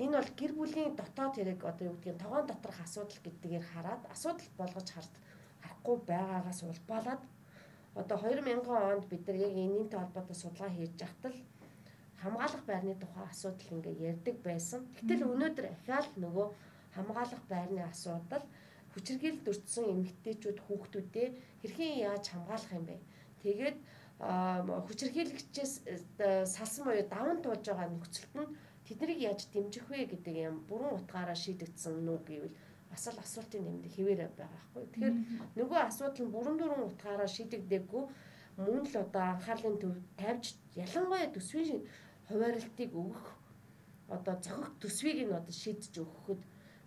энэ 0.02 0.16
бол 0.18 0.30
гэр 0.38 0.52
бүлийн 0.58 0.92
дотоод 0.96 1.34
хэрэг 1.36 1.60
одоо 1.64 1.84
юу 1.88 1.96
гэдгийг 1.96 2.18
тогоон 2.22 2.46
доторх 2.46 2.78
асуудал 2.82 3.20
гэдгээр 3.24 3.64
хараад 3.72 4.02
асуудал 4.14 4.50
болгож 4.58 4.88
хард 4.92 5.14
харахгүй 5.62 5.96
байгаагаас 6.10 6.60
улбалаад 6.62 7.22
одоо 7.94 8.16
2000 8.18 8.66
онд 8.92 9.04
бид 9.10 9.22
нар 9.26 9.38
яг 9.46 9.54
энэнтэй 9.64 9.98
холбоотой 10.00 10.36
судалгаа 10.38 10.70
хийж 10.74 10.94
яхад 11.06 11.24
л 11.32 11.38
хамгаалах 12.22 12.64
байрны 12.70 12.94
тухай 12.96 13.26
асуудал 13.28 13.72
ингээ 13.74 13.96
ярьдаг 14.10 14.36
байсан. 14.46 14.80
Гэтэл 14.96 15.26
өнөөдөр 15.32 15.66
ахаал 15.74 16.08
нөгөө 16.22 16.46
хамгаалах 16.94 17.42
байрны 17.52 17.80
асуудал 17.82 18.44
хүчирхийлэлд 18.94 19.50
өртсөн 19.52 19.84
эмэгтэйчүүд 19.92 20.58
хүүхдүүдээ 20.66 21.28
хэрхэн 21.60 21.92
яаж 22.08 22.24
хамгаалах 22.30 22.72
юм 22.78 22.84
бэ? 22.86 22.96
Тэгээд 23.42 23.78
хүчирхийлэгчээс 24.86 25.74
э, 26.22 26.46
салсан 26.46 26.84
буюу 26.86 27.06
даван 27.10 27.42
туулж 27.42 27.64
байгаа 27.66 27.90
нөхцөлд 27.90 28.34
нь 28.38 28.54
тэднийг 28.86 29.20
яаж 29.22 29.40
дэмжих 29.52 29.86
вэ 29.88 30.10
гэдэг 30.12 30.36
юм 30.48 30.56
бүрэн 30.68 30.96
утгаараа 30.98 31.38
шийдэгдсэн 31.38 31.94
нүг 32.06 32.22
гэвэл 32.26 32.56
бас 32.90 33.04
л 33.08 33.18
асуултын 33.24 33.62
нэмд 33.64 33.84
хэвээр 33.94 34.20
байгаа 34.36 34.48
байхгүй. 34.52 34.84
Тэгэхээр 34.92 35.16
нөгөө 35.56 35.80
асуудал 35.88 36.22
нь 36.24 36.34
бүрэн 36.34 36.56
дүрэн 36.58 36.86
утгаараа 36.90 37.30
шийдэгдээгүй 37.30 38.04
мөн 38.60 38.84
л 38.84 38.96
одоо 39.04 39.24
анхаарлын 39.32 39.76
төв 39.80 39.94
тавьж 40.20 40.44
ялангуяа 40.76 41.32
төсвийн 41.32 41.80
хуваарлтыг 42.28 42.90
өгөх 42.92 43.24
одоо 44.12 44.36
зохих 44.44 44.70
төсвийг 44.82 45.18
нь 45.24 45.32
одоо 45.32 45.54
шийдэж 45.62 45.94
өгөхөд 46.04 46.40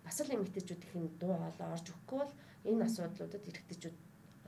бас 0.06 0.16
л 0.22 0.34
эмэгтэйчүүд 0.34 0.82
их 0.86 0.94
юм 0.94 1.10
дуу 1.18 1.34
хоолой 1.34 1.68
орж 1.74 1.86
өгөхгүй 1.90 2.18
бол 2.22 2.34
энэ 2.70 2.86
асуудлуудад 2.86 3.48
эрэгтэйчүүд 3.50 3.96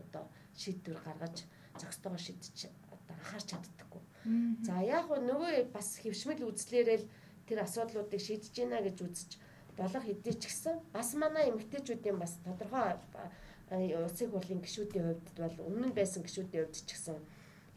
одоо 0.02 0.24
шийдвэр 0.54 0.98
гаргаж 1.02 1.36
зохистойгоо 1.80 2.20
шийдэж 2.22 2.70
одоо 2.94 3.14
анхаарч 3.18 3.46
чаддаггүй. 3.50 4.02
За 4.66 4.78
яг 4.82 5.10
нөгөө 5.10 5.74
бас 5.74 5.98
хөвшмөл 6.02 6.46
үзлээрэл 6.50 7.04
тэр 7.48 7.58
асуудлуудыг 7.64 8.20
шийдэж 8.20 8.52
гинэ 8.52 8.78
гэж 8.86 8.98
үзэж 9.06 9.30
болох 9.78 10.04
хэдий 10.04 10.34
ч 10.36 10.42
гэсэн 10.46 10.76
бас 10.92 11.08
манай 11.14 11.48
эмэгтэйчүүдийн 11.50 12.18
бас 12.20 12.32
тодорхой 12.44 12.94
улсын 14.04 14.30
хурлын 14.30 14.60
гишүүдийн 14.64 15.06
хувьд 15.08 15.28
бол 15.42 15.56
өмнө 15.68 15.86
нь 15.88 15.98
байсан 15.98 16.22
гишүүдийн 16.22 16.64
хувьд 16.68 16.76
ч 16.76 16.90
гэсэн 16.92 17.18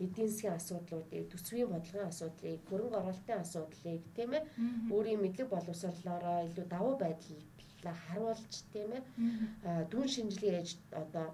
эдийн 0.02 0.30
засгийн 0.30 0.58
асуудлуудыг, 0.58 1.30
төсвийн 1.30 1.70
бодлогын 1.70 2.10
асуудлыг, 2.10 2.60
хөрөнгө 2.70 2.98
оруулалтын 3.00 3.44
асуудлыг 3.46 4.02
тийм 4.18 4.32
ээ 4.34 4.44
өөрийн 4.90 5.22
мэдлэг 5.22 5.48
боловсруулалтаараа 5.54 6.40
илүү 6.50 6.66
давуу 6.74 6.96
байдал 6.98 7.38
талаа 7.82 7.98
харуулж 8.08 8.54
тийм 8.74 8.90
ээ 8.98 9.04
дүүн 9.92 10.10
шинжилгээ 10.16 10.54
ээж 10.62 10.70
одоо 11.04 11.28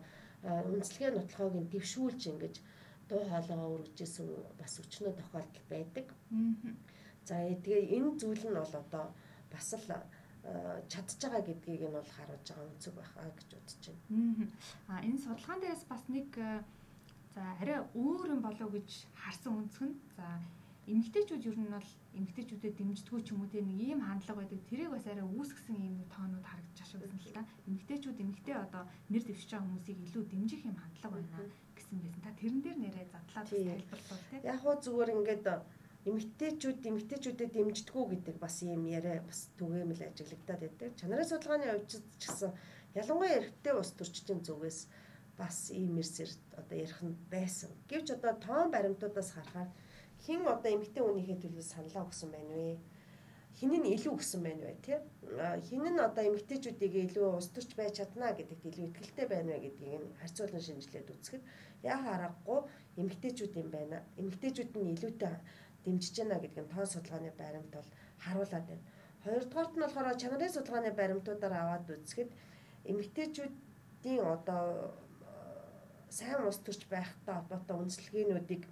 үндэслэгээ 0.44 1.12
нотолгоог 1.16 1.56
нь 1.60 1.70
дэвшүүлж 1.72 2.22
ингэж 2.32 2.56
дуу 3.10 3.22
хоолойгоо 3.32 3.70
өргөжсэн 3.76 4.28
бас 4.60 4.74
өчнөө 4.84 5.14
тохиолдол 5.16 5.66
байдаг. 5.72 6.06
За 7.28 7.36
тэгээ 7.36 7.92
энэ 7.96 8.16
зүйл 8.20 8.44
нь 8.48 8.56
бол 8.56 8.76
одоо 8.84 9.06
бас 9.52 9.70
л 9.76 9.92
чадж 10.88 11.20
байгаа 11.20 11.44
гэдгийг 11.44 11.84
нь 11.92 11.96
бол 11.98 12.12
харуулж 12.16 12.48
байгаа 12.48 12.72
үнцэг 12.72 12.94
байхаа 12.96 13.28
гэж 13.36 13.50
бодож 13.52 13.84
байна. 13.84 14.48
Аа 14.88 15.04
энэ 15.04 15.20
судалгаан 15.20 15.60
дээрээс 15.60 15.86
бас 15.92 16.04
нэг 16.08 16.30
за 17.36 17.44
арай 17.62 17.80
өөр 18.00 18.32
юм 18.36 18.42
болов 18.48 18.70
гэж 18.72 18.90
харсан 19.12 19.54
үнцэг 19.60 19.84
нь 19.92 19.96
за 20.16 20.26
эмэгтэйчүүд 20.88 21.48
ер 21.52 21.58
нь 21.60 21.74
бол 21.76 21.90
эмэгтэйчүүдэд 22.16 22.76
дэмждэггүй 22.80 23.22
ч 23.28 23.36
юм 23.36 23.44
уу 23.44 23.52
те 23.52 23.60
нэг 23.60 23.76
ийм 23.76 24.00
хандлага 24.08 24.40
байдаг. 24.40 24.64
Тэрийг 24.72 24.92
бас 24.96 25.04
арай 25.04 25.28
үүсгэсэн 25.28 25.76
ийм 25.84 25.96
тоонууд 26.16 26.46
харагдаж 26.48 26.88
шиг 26.88 27.04
байсан 27.04 27.20
л 27.20 27.36
та. 27.36 27.44
Эмэгтэйчүүд 27.68 28.24
эмэгтэй 28.24 28.56
одоо 28.56 28.84
нэр 29.12 29.24
дэвшиж 29.28 29.52
байгаа 29.52 29.68
хүмүүсийг 29.68 30.00
илүү 30.08 30.24
дэмжих 30.32 30.62
юм 30.64 30.78
хандлага 30.80 31.20
байна 31.20 31.44
гэсэн 31.76 31.98
байсан. 32.00 32.22
Та 32.24 32.32
тэрэн 32.40 32.60
дээр 32.64 32.78
нэрээ 32.80 33.08
задлаад 33.12 33.48
тайлбарлав 33.52 34.22
те. 34.32 34.36
Яг 34.48 34.60
хоо 34.64 34.76
зүгээр 34.80 35.12
ингээд 35.12 35.46
эмэгтэйчүүд 36.08 36.80
эмэгтэйчүүдэд 36.90 37.52
дэмждэггүй 37.54 38.06
гэдэг 38.12 38.36
бас 38.40 38.56
ийм 38.64 38.88
яриа 38.88 39.20
бас 39.28 39.52
түгээмэл 39.60 40.08
ажиглагдаад 40.08 40.62
байдаг. 40.64 40.90
Чанарын 41.00 41.28
судалгааны 41.28 41.68
хувьд 41.68 41.90
ч 41.92 42.24
гэсэн 42.24 42.52
ялангуяа 42.96 43.38
эрэгтэй 43.38 43.74
ус 43.76 43.92
төрчдийн 43.92 44.42
зүгээс 44.48 44.80
бас 45.38 45.70
ийм 45.70 46.00
эрсэр 46.02 46.32
одоо 46.56 46.78
ярих 46.78 47.02
нь 47.04 47.16
байсан. 47.30 47.72
Гэвч 47.90 48.08
одоо 48.16 48.34
тоон 48.40 48.72
баримтуудаас 48.72 49.36
харахаар 49.36 49.70
хин 50.26 50.48
одоо 50.48 50.72
эмэгтэй 50.72 51.04
хүнийхээ 51.04 51.38
төлөө 51.44 51.66
саналаа 51.68 52.08
өгсөн 52.08 52.32
байна 52.32 52.56
вэ? 52.56 52.80
Хин 53.58 53.74
нь 53.74 53.90
илүү 53.94 54.14
өгсөн 54.18 54.42
байна 54.46 54.64
вэ, 54.70 54.74
тий? 54.86 54.98
Хин 55.70 55.86
нь 55.94 56.00
одоо 56.08 56.24
эмэгтэйчүүдийг 56.30 56.94
илүү 57.10 57.28
ус 57.38 57.50
төрч 57.54 57.74
байж 57.78 57.98
чадна 57.98 58.34
гэдэгт 58.38 58.66
илүү 58.70 58.88
ихтэй 59.02 59.26
байна 59.30 59.58
вэ 59.58 59.66
гэдгийг 59.66 60.02
нь 60.02 60.14
харьцуулан 60.22 60.62
шинжилээд 60.62 61.14
үзэхэд 61.14 61.44
яа 61.86 61.98
харахгүй 62.02 62.60
эмэгтэйчүүд 63.02 63.54
юм 63.62 63.70
байна. 63.74 63.98
Эмэгтэйчүүд 64.22 64.72
нь 64.78 64.94
илүүтэй 64.94 65.34
дэмжиж 65.86 66.16
байна 66.20 66.42
гэдэг 66.42 66.64
нь 66.64 66.72
тоон 66.74 66.88
судалгааны 66.90 67.32
баримт 67.42 67.72
бол 67.76 67.90
харуулад 68.24 68.66
байна. 68.70 68.84
Хоёрдугаарт 69.24 69.74
нь 69.76 69.84
болохоор 69.84 70.18
чанарын 70.22 70.56
судалгааны 70.56 70.92
баримтуудаар 71.00 71.56
аваад 71.58 71.86
үзэхэд 71.94 72.30
эмэгтэйчүүдийн 72.92 74.22
одоо 74.36 74.64
сайн 76.10 76.48
ус 76.48 76.60
төрч 76.64 76.82
байхтай 76.88 77.34
холбоотой 77.36 77.76
үнэлгээнүүдийг 77.78 78.64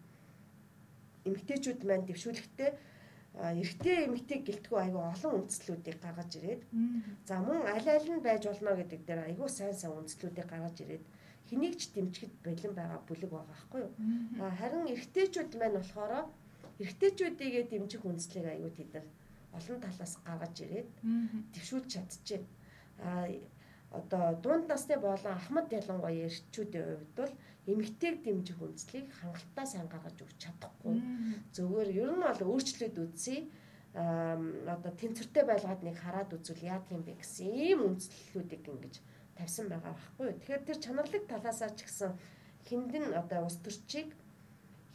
эмэгтэйчүүд 1.28 1.80
маань 1.84 2.06
дэвшүүлэхдээ 2.08 2.72
эрэгтэй 3.36 4.08
эмэгтэй 4.08 4.40
гэлтгүү 4.48 4.80
айгүй 4.80 5.04
олон 5.12 5.34
үндслүүдийг 5.44 6.00
гаргаж 6.00 6.32
ирээд 6.40 6.62
за 7.28 7.36
мөн 7.44 7.68
аль 7.68 7.90
аль 7.92 8.08
нь 8.16 8.24
байж 8.24 8.48
болно 8.48 8.72
гэдэг 8.80 9.02
дээр 9.04 9.22
айгүй 9.28 9.50
сайн 9.52 9.76
сайн 9.76 10.00
үндслүүдийг 10.00 10.48
гаргаж 10.48 10.78
ирээд 10.80 11.04
хэнийг 11.50 11.76
ч 11.76 11.92
дэмжихэд 11.92 12.34
бэлэн 12.46 12.74
байгаа 12.80 13.00
бүлэг 13.04 13.32
байгаа 13.36 13.52
байхгүй 13.52 13.82
юу. 13.84 13.92
Харин 14.60 14.88
эрэгтэйчүүд 14.94 15.52
маань 15.60 15.78
болохоор 15.78 16.12
эрэгтэйчүүдийгээ 16.82 17.66
дэмжих 17.72 18.04
үндслийг 18.06 18.46
айгүй 18.46 18.72
тэд 18.76 18.90
нар 18.94 19.06
олон 19.58 19.80
талаас 19.80 20.14
гаргаж 20.28 20.56
ирээд 20.64 20.90
дэвшүүлж 21.54 21.88
чадчихэв. 21.94 22.44
А 23.00 23.28
одоо 23.92 24.36
дунд 24.44 24.68
насны 24.68 24.98
болон 25.00 25.34
ахмад 25.40 25.72
ялангуяа 25.72 26.28
эрчүүдийн 26.28 26.86
хувьд 26.86 27.16
бол 27.16 27.34
эмэгтэйг 27.72 28.16
дэмжих 28.24 28.60
үндслийг 28.62 29.08
хангалттай 29.20 29.66
сайн 29.66 29.88
гаргаж 29.88 30.18
өгч 30.20 30.38
чадахгүй. 30.44 31.00
Зөвхөн 31.56 31.92
ер 31.96 32.12
нь 32.12 32.26
бол 32.28 32.42
өөрчлөлт 32.52 32.98
үзье. 33.00 33.48
Аа 33.96 34.36
одоо 34.76 34.92
тэнцвэртэй 35.00 35.44
байлгаад 35.48 35.82
нэг 35.84 35.96
хараад 36.04 36.36
үзвэл 36.36 36.68
яадаг 36.68 36.92
юм 36.92 37.04
бэ 37.08 37.16
гэсэн 37.16 37.48
ийм 37.48 37.80
үндслүүдийг 37.88 38.64
ингэж 38.68 38.96
тавьсан 39.40 39.72
байгаа 39.72 39.96
байхгүй. 39.96 40.30
Тэгэхээр 40.36 40.64
тэр 40.68 40.78
чанарлаг 40.84 41.24
талаасаа 41.32 41.72
ч 41.72 41.88
гэсэн 41.88 42.12
хиндэн 42.68 43.16
одоо 43.16 43.48
ус 43.48 43.56
төрчийг 43.64 44.12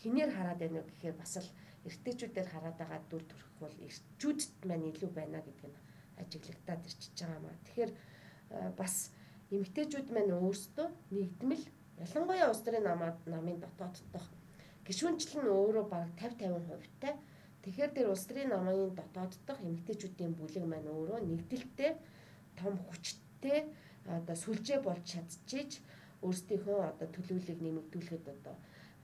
хинээр 0.05 0.31
хараад 0.37 0.59
байна 0.61 0.85
гэхээр 0.85 1.16
бас 1.16 1.37
л 1.40 1.49
эртээчүүдээр 1.88 2.49
хараад 2.53 2.77
байгаа 2.79 3.01
дүр 3.11 3.25
төрх 3.31 3.49
бол 3.61 3.75
эрчүүдэд 3.87 4.61
маань 4.69 4.90
илүү 4.93 5.11
байна 5.16 5.40
гэдэг 5.40 5.69
нь 5.71 5.79
ажиглагдаад 6.21 6.83
ирчихэж 6.88 7.19
байгаа 7.21 7.40
маа. 7.45 7.57
Тэгэхээр 7.64 7.93
бас 8.81 8.95
эмэгтэйчүүд 9.55 10.09
маань 10.12 10.33
өөрсдөө 10.37 10.88
нэгдмэл 11.16 11.64
ялангуяа 12.05 12.51
улс 12.53 12.62
төрийн 12.64 12.87
намын 13.35 13.59
дотоод 13.61 13.97
дох 14.14 14.27
нь 15.40 15.55
өөрөө 15.57 15.85
баг 15.93 16.09
50 16.19 16.51
50%тай. 16.51 17.14
Тэгэхээр 17.62 17.93
тэр 17.97 18.09
улс 18.12 18.25
төрийн 18.29 18.51
намын 18.53 18.95
дотоод 18.99 19.33
дох 19.49 19.59
эмэгтэйчүүдийн 19.69 20.33
бүлэг 20.37 20.64
маань 20.69 20.88
өөрөө 20.88 21.21
нэгдэлтэй 21.29 21.93
том 22.61 22.75
хүчтэй 22.88 23.61
одоо 24.16 24.37
сүлжээ 24.37 24.79
болж 24.85 25.05
чадчихэж 25.12 25.71
өөрсдийнхөө 26.25 26.79
одоо 26.90 27.09
төлөвлөлийг 27.14 27.61
нэмэгдүүлэхэд 27.62 28.27
одоо 28.37 28.55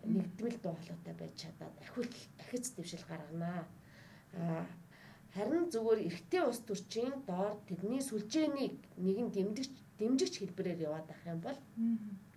нэгдмэл 0.07 0.59
дуу 0.62 0.75
хоолойтой 0.77 1.14
байж 1.19 1.35
чадаад 1.42 1.75
ахиул 1.83 2.11
дахиц 2.38 2.66
дэвшил 2.75 3.05
гарганаа. 3.09 3.66
Аа 4.35 4.64
харин 5.37 5.69
зүгээр 5.69 6.01
эрэгтэй 6.09 6.42
ус 6.49 6.61
төрчийн 6.64 7.14
доор 7.29 7.61
тэдний 7.69 8.01
сүлжээнийг 8.01 8.77
нэгэн 8.97 9.29
дэмжигч 9.37 9.75
дэмжигч 10.01 10.35
хэлбэрээр 10.40 10.88
яваад 10.88 11.09
ах 11.12 11.23
юм 11.29 11.40
бол 11.45 11.59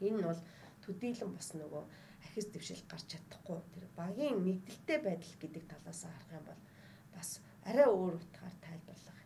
энэ 0.04 0.18
нь 0.20 0.28
бол 0.28 0.42
төдийлөн 0.84 1.32
бас 1.32 1.50
нөгөө 1.56 1.84
ахис 2.28 2.48
дэвшил 2.52 2.84
гарч 2.92 3.06
чадахгүй. 3.12 3.60
Тэр 3.72 3.86
багийн 3.96 4.44
нэгдэлтэй 4.44 5.00
байдал 5.00 5.36
гэдэг 5.40 5.64
талаас 5.72 6.02
харах 6.04 6.32
юм 6.36 6.46
бол 6.50 6.62
бас 7.16 7.30
арай 7.70 7.88
өөр 7.88 8.14
утгаар 8.20 8.56
тайлбарлах 8.68 9.20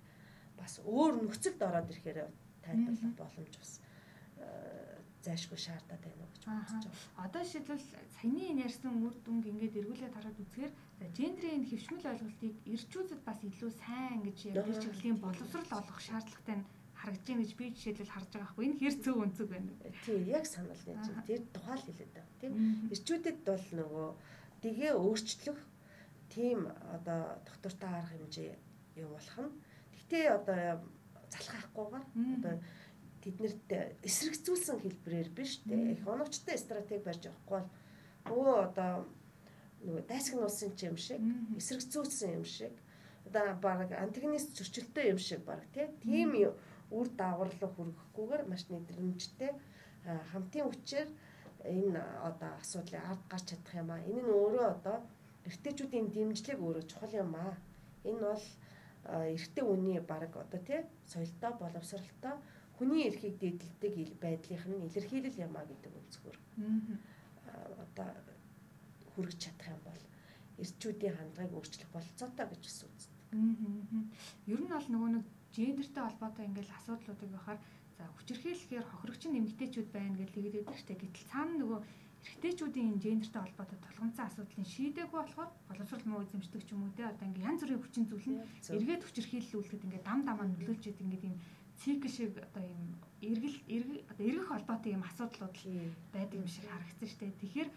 бас 0.60 0.74
өөр 0.86 1.14
нөхцөлд 1.26 1.62
ороод 1.66 1.90
ирэхээр 1.90 2.20
тайлбарлах 2.62 3.14
боломж 3.18 3.54
бас 3.58 3.72
зайшгүй 5.24 5.60
шаардаад 5.60 6.02
байна 6.04 6.28
гэж 6.28 6.44
бодож 6.46 6.84
байна. 6.84 7.00
Одоо 7.26 7.44
шийдвэл 7.48 7.86
саяны 8.20 8.44
ярьсан 8.68 8.94
үр 9.08 9.16
дүнг 9.24 9.46
ингээд 9.48 9.80
эргүүлээд 9.80 10.16
хараад 10.16 10.38
үзэхээр 10.44 10.74
за 11.00 11.06
гендрийн 11.18 11.64
хөвшмөл 11.68 12.10
ойлголтыг 12.12 12.54
ирчүүдэд 12.74 13.22
бас 13.24 13.40
илүү 13.48 13.72
сайн 13.72 14.20
гэж 14.28 14.38
ярьж 14.52 14.78
чиглэлийн 14.84 15.18
боловсрал 15.24 15.70
олгох 15.80 16.00
шаардлагатай 16.04 16.56
нь 16.60 16.68
харагдаж 17.00 17.28
байна 17.28 17.44
гэж 17.44 17.54
би 17.60 17.66
жишээлбэл 17.76 18.14
харж 18.16 18.30
байгаа 18.32 18.52
хгүй 18.52 18.66
энэ 18.68 18.80
хэр 18.80 18.96
зөв 19.04 19.18
өнцөг 19.24 19.48
байна 19.52 19.72
вэ? 19.80 19.92
Тий, 20.06 20.20
яг 20.32 20.46
санал 20.48 20.84
яаж 20.88 21.08
тэр 21.28 21.42
тухайл 21.56 21.84
хэлээд 21.84 22.12
байгаа. 22.16 22.40
Тий. 22.40 22.52
Ирчүүдэд 22.96 23.38
бол 23.48 23.68
нөгөө 23.80 24.08
дэгээ 24.64 24.92
өөрчлөх 24.96 25.60
тийм 26.32 26.60
одоо 26.96 27.22
доктортой 27.48 27.92
арга 27.92 28.16
хэмжээ 28.16 28.52
явуулах 29.04 29.38
нь. 29.44 29.52
Гэхдээ 29.92 30.26
одоо 30.32 30.60
залах 31.34 31.54
хайхгүйгээр 31.60 32.06
одоо 32.40 32.56
тэднэрт 33.24 33.70
эсрэгцүүлсэн 34.04 34.78
хэлбэрээр 34.84 35.30
биш 35.32 35.64
те. 35.64 35.76
Их 35.96 36.04
оновчтой 36.08 36.58
стратеги 36.60 37.04
барьж 37.04 37.24
явахгүй 37.32 37.64
бол 38.28 38.38
өө 38.44 38.56
одоо 38.68 38.92
нөгөө 39.84 40.04
дайсаг 40.08 40.36
нуусан 40.40 40.72
юм 40.84 40.98
шиг 40.98 41.20
эсрэгцүүлсэн 41.60 42.30
юм 42.40 42.46
шиг 42.46 42.74
одоо 43.28 43.56
баг 43.64 43.92
антагонист 43.92 44.56
зөрчилтэй 44.58 45.12
юм 45.14 45.20
шиг 45.20 45.42
баг 45.48 45.64
тийм 46.04 46.32
үр 46.92 47.08
дагавар 47.20 47.50
хүргэхгүйгээр 47.52 48.44
маш 48.48 48.64
нэдрэмжтэй 48.70 49.52
хамтын 50.32 50.68
хүчээр 50.68 51.10
энэ 51.64 52.02
одоо 52.30 52.52
асуудлыг 52.62 53.02
ард 53.12 53.24
гарч 53.32 53.46
чадах 53.50 53.76
юм 53.82 53.90
аа. 53.92 54.04
Энэ 54.10 54.22
нь 54.24 54.36
өөрөө 54.40 54.68
одоо 54.76 54.98
эрэгтэйчүүдийн 55.48 56.08
дэмжлэг 56.12 56.60
өөрөө 56.60 56.84
чухал 56.92 57.14
юм 57.24 57.32
аа. 57.36 57.56
Энэ 58.04 58.20
бол 58.20 58.46
эрэгтэй 59.36 59.64
үний 59.64 60.00
баг 60.00 60.32
одоо 60.36 60.60
тий 60.68 60.82
соёлтой 61.12 61.52
боловсралтай 61.60 62.36
хүний 62.78 63.08
эрхийг 63.08 63.36
дэдэлдэг 63.40 64.18
байдлынх 64.22 64.66
нь 64.68 64.86
илэрхийлэл 64.88 65.44
юм 65.46 65.54
аа 65.56 65.66
гэдэг 65.66 65.94
өнцгөр. 65.94 66.38
Одоо 67.84 68.10
хүргэж 69.14 69.40
чадах 69.40 69.68
юм 69.76 69.82
бол 69.86 70.04
эрчүүдийн 70.62 71.16
хандлагыг 71.18 71.54
өөрчлөх 71.58 71.90
болцоотой 71.94 72.46
гэж 72.50 72.62
бас 72.66 72.80
үздэг. 72.86 73.22
Ер 74.54 74.60
нь 74.62 74.72
бол 74.74 74.88
нөгөө 74.90 75.10
нэг 75.16 75.26
гендертэй 75.54 76.04
холбоотой 76.04 76.46
ингээл 76.50 76.78
асуудлуудыг 76.78 77.30
бахаар 77.34 77.60
За 77.98 78.10
хүчирхийлэхээр 78.18 78.86
хохирогч 78.90 79.24
нэмэгтэйчүүд 79.30 79.90
байна 79.94 80.18
гэж 80.18 80.30
хэлээд 80.34 80.56
байдаг 80.66 80.82
дээ. 80.88 80.98
Гэтэл 81.08 81.30
цаана 81.30 81.54
нөгөө 81.62 81.80
эрэгтэйчүүдийн 82.24 82.90
энэ 82.90 83.04
гендертэй 83.06 83.42
холбоотой 83.44 83.80
тулгамцсан 83.80 84.26
асуудлын 84.28 84.68
шийдэггүй 84.74 85.20
болохоор 85.22 85.52
боловсрол 85.70 86.06
муу 86.10 86.24
эзэмшдэг 86.26 86.62
ч 86.66 86.70
юм 86.74 86.82
уу 86.84 86.96
те 86.98 87.04
одоо 87.06 87.26
ингээ 87.30 87.48
янз 87.48 87.62
бүрийн 87.62 87.82
хүчин 87.84 88.06
зүйл 88.10 88.28
нь 88.34 88.42
эргээд 88.76 89.04
хүчирхийлүүлэхэд 89.06 89.86
ингээ 89.86 90.04
дам 90.08 90.20
дамаа 90.26 90.48
нөлөөлж 90.50 90.84
идэг 90.90 91.06
ингээ 91.06 91.28
ийм 91.30 91.38
цикл 91.82 92.10
шиг 92.10 92.32
одоо 92.38 92.64
ийм 92.64 92.82
эргэл 93.22 93.58
одоо 94.12 94.26
эргэх 94.30 94.48
холбоотой 94.50 94.92
ийм 94.94 95.04
асуудлууд 95.08 95.56
байдаг 96.14 96.38
юм 96.42 96.48
шиг 96.48 96.66
харагдсан 96.70 97.08
шүү 97.08 97.20
дээ. 97.20 97.40
Тэгэхээр 97.42 97.70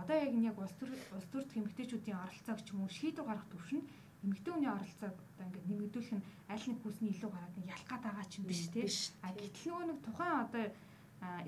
одоо 0.00 0.16
яг 0.16 0.30
энэ 0.32 0.48
яг 0.50 0.56
улс 0.58 0.74
төр 0.80 0.90
улс 1.16 1.28
төрт 1.32 1.50
эмэгтэйчүүдийн 1.58 2.22
оролцоог 2.24 2.60
ч 2.64 2.68
юм 2.72 2.80
уу 2.82 2.90
шийдвэр 2.96 3.28
гаргах 3.28 3.48
төвшөнд 3.52 3.86
эмэгтэй 4.24 4.52
хүний 4.54 4.72
оролцоог 4.72 5.16
одоо 5.18 5.44
ингээд 5.46 5.68
нэмэгдүүлэх 5.68 6.14
нь 6.16 6.26
аль 6.52 6.66
нэг 6.68 6.78
хүсний 6.80 7.10
илүү 7.12 7.30
гараад 7.32 7.54
нэг 7.58 7.66
ялах 7.74 7.88
гээд 7.90 8.04
байгаа 8.06 8.26
ч 8.30 8.32
юм 8.38 8.44
биш 8.46 8.62
тий. 8.72 8.86
А 9.26 9.28
гэтэл 9.34 9.66
нөгөө 9.68 9.86
нэг 9.90 9.98
тухайн 10.06 10.36
одоо 10.46 10.64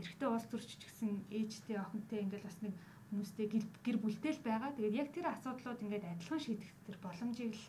эрэгтэй 0.01 0.29
уус 0.29 0.47
төрч 0.51 0.71
гэсэн 0.83 1.11
ээжтэй 1.31 1.79
охинтой 1.81 2.19
ингээд 2.27 2.45
бас 2.47 2.59
нэг 2.61 2.75
хүмүүстэй 3.09 3.47
гэр 3.87 3.97
бүлтэй 4.03 4.33
л 4.35 4.47
байгаа. 4.47 4.71
Тэгээд 4.75 4.99
яг 5.03 5.09
тэр 5.15 5.27
асуудлууд 5.31 5.81
ингээд 5.83 6.05
адилхан 6.05 6.41
шийдэх 6.43 6.71
тэр 6.87 6.97
боломжийг 6.99 7.55
л 7.55 7.65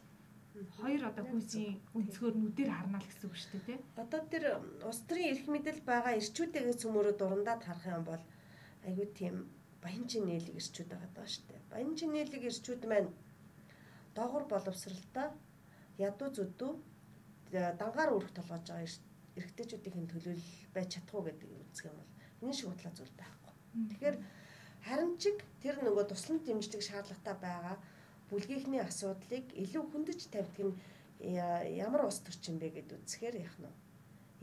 хоёр 0.78 1.02
одоо 1.12 1.26
хүүсийн 1.28 1.76
өнцгөр 1.98 2.36
нүдээр 2.40 2.72
харна 2.72 3.00
л 3.04 3.10
гэсэн 3.10 3.28
үг 3.28 3.36
шүү 3.36 3.52
дээ 3.52 3.66
тий. 3.68 3.80
Одоо 4.00 4.22
тэр 4.32 4.44
улс 4.88 5.02
төрийн 5.08 5.32
эрх 5.36 5.46
мэдэл 5.52 5.82
байгаа 5.84 6.14
эрчүүдээс 6.20 6.80
цөмөрөө 6.82 7.14
дурандаад 7.20 7.62
харах 7.68 7.86
юм 7.92 8.04
бол 8.08 8.24
айгүй 8.88 9.08
тийм 9.20 9.36
баян 9.84 10.06
чинэлэг 10.08 10.56
эрчүүд 10.56 10.90
байгаа 10.92 11.12
даа 11.16 11.28
шүү 11.28 11.44
дээ. 11.50 11.62
Баян 11.72 11.94
чинэлэг 12.00 12.44
эрчүүд 12.50 12.82
маань 12.88 13.12
доогор 14.16 14.44
боловсралтай 14.48 15.28
ядуу 16.00 16.30
зүдүү 16.38 16.72
дангаар 17.52 18.16
өрөх 18.16 18.32
толгойж 18.36 18.66
байгаа 18.72 18.88
эрэгтэйчүүдийн 19.36 20.08
төлөөлөл 20.12 20.56
байж 20.76 20.92
уу 21.12 21.24
гэдэг 21.28 21.50
үзэх 21.52 21.86
юм 21.92 22.00
бол 22.00 22.12
энэ 22.48 22.64
бодлоо 22.72 22.94
зүйл 22.96 23.16
байхгүй. 23.20 23.54
Тэгэхээр 23.92 24.18
харин 24.88 25.14
чиг 25.20 25.38
тэр 25.60 25.76
нөгөө 25.84 26.06
туслан 26.08 26.40
дэмжлэг 26.48 26.82
шаардлагатай 26.86 27.36
байгаа 27.44 27.76
бүлгийнхний 28.30 28.82
асуудлыг 28.82 29.46
илүү 29.54 29.84
хөндөж 29.92 30.20
тавьдаг 30.34 30.66
нь 30.66 30.76
ямар 31.86 32.06
ус 32.10 32.20
төрчин 32.26 32.60
бэ 32.60 32.70
гэд 32.76 32.90
үзэхээр 32.98 33.36
яах 33.46 33.58
нь 33.62 33.72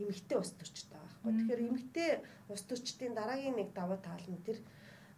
эмэгтэй 0.01 0.37
ус 0.41 0.51
төрчтэй 0.57 0.97
байхгүй. 0.97 1.31
Тэгэхээр 1.31 1.61
эмэгтэй 1.69 2.09
ус 2.49 2.61
төрчдийн 2.65 3.13
дараагийн 3.13 3.55
нэг 3.55 3.69
давуу 3.77 3.99
тал 4.01 4.25
нь 4.25 4.41
тэр 4.41 4.57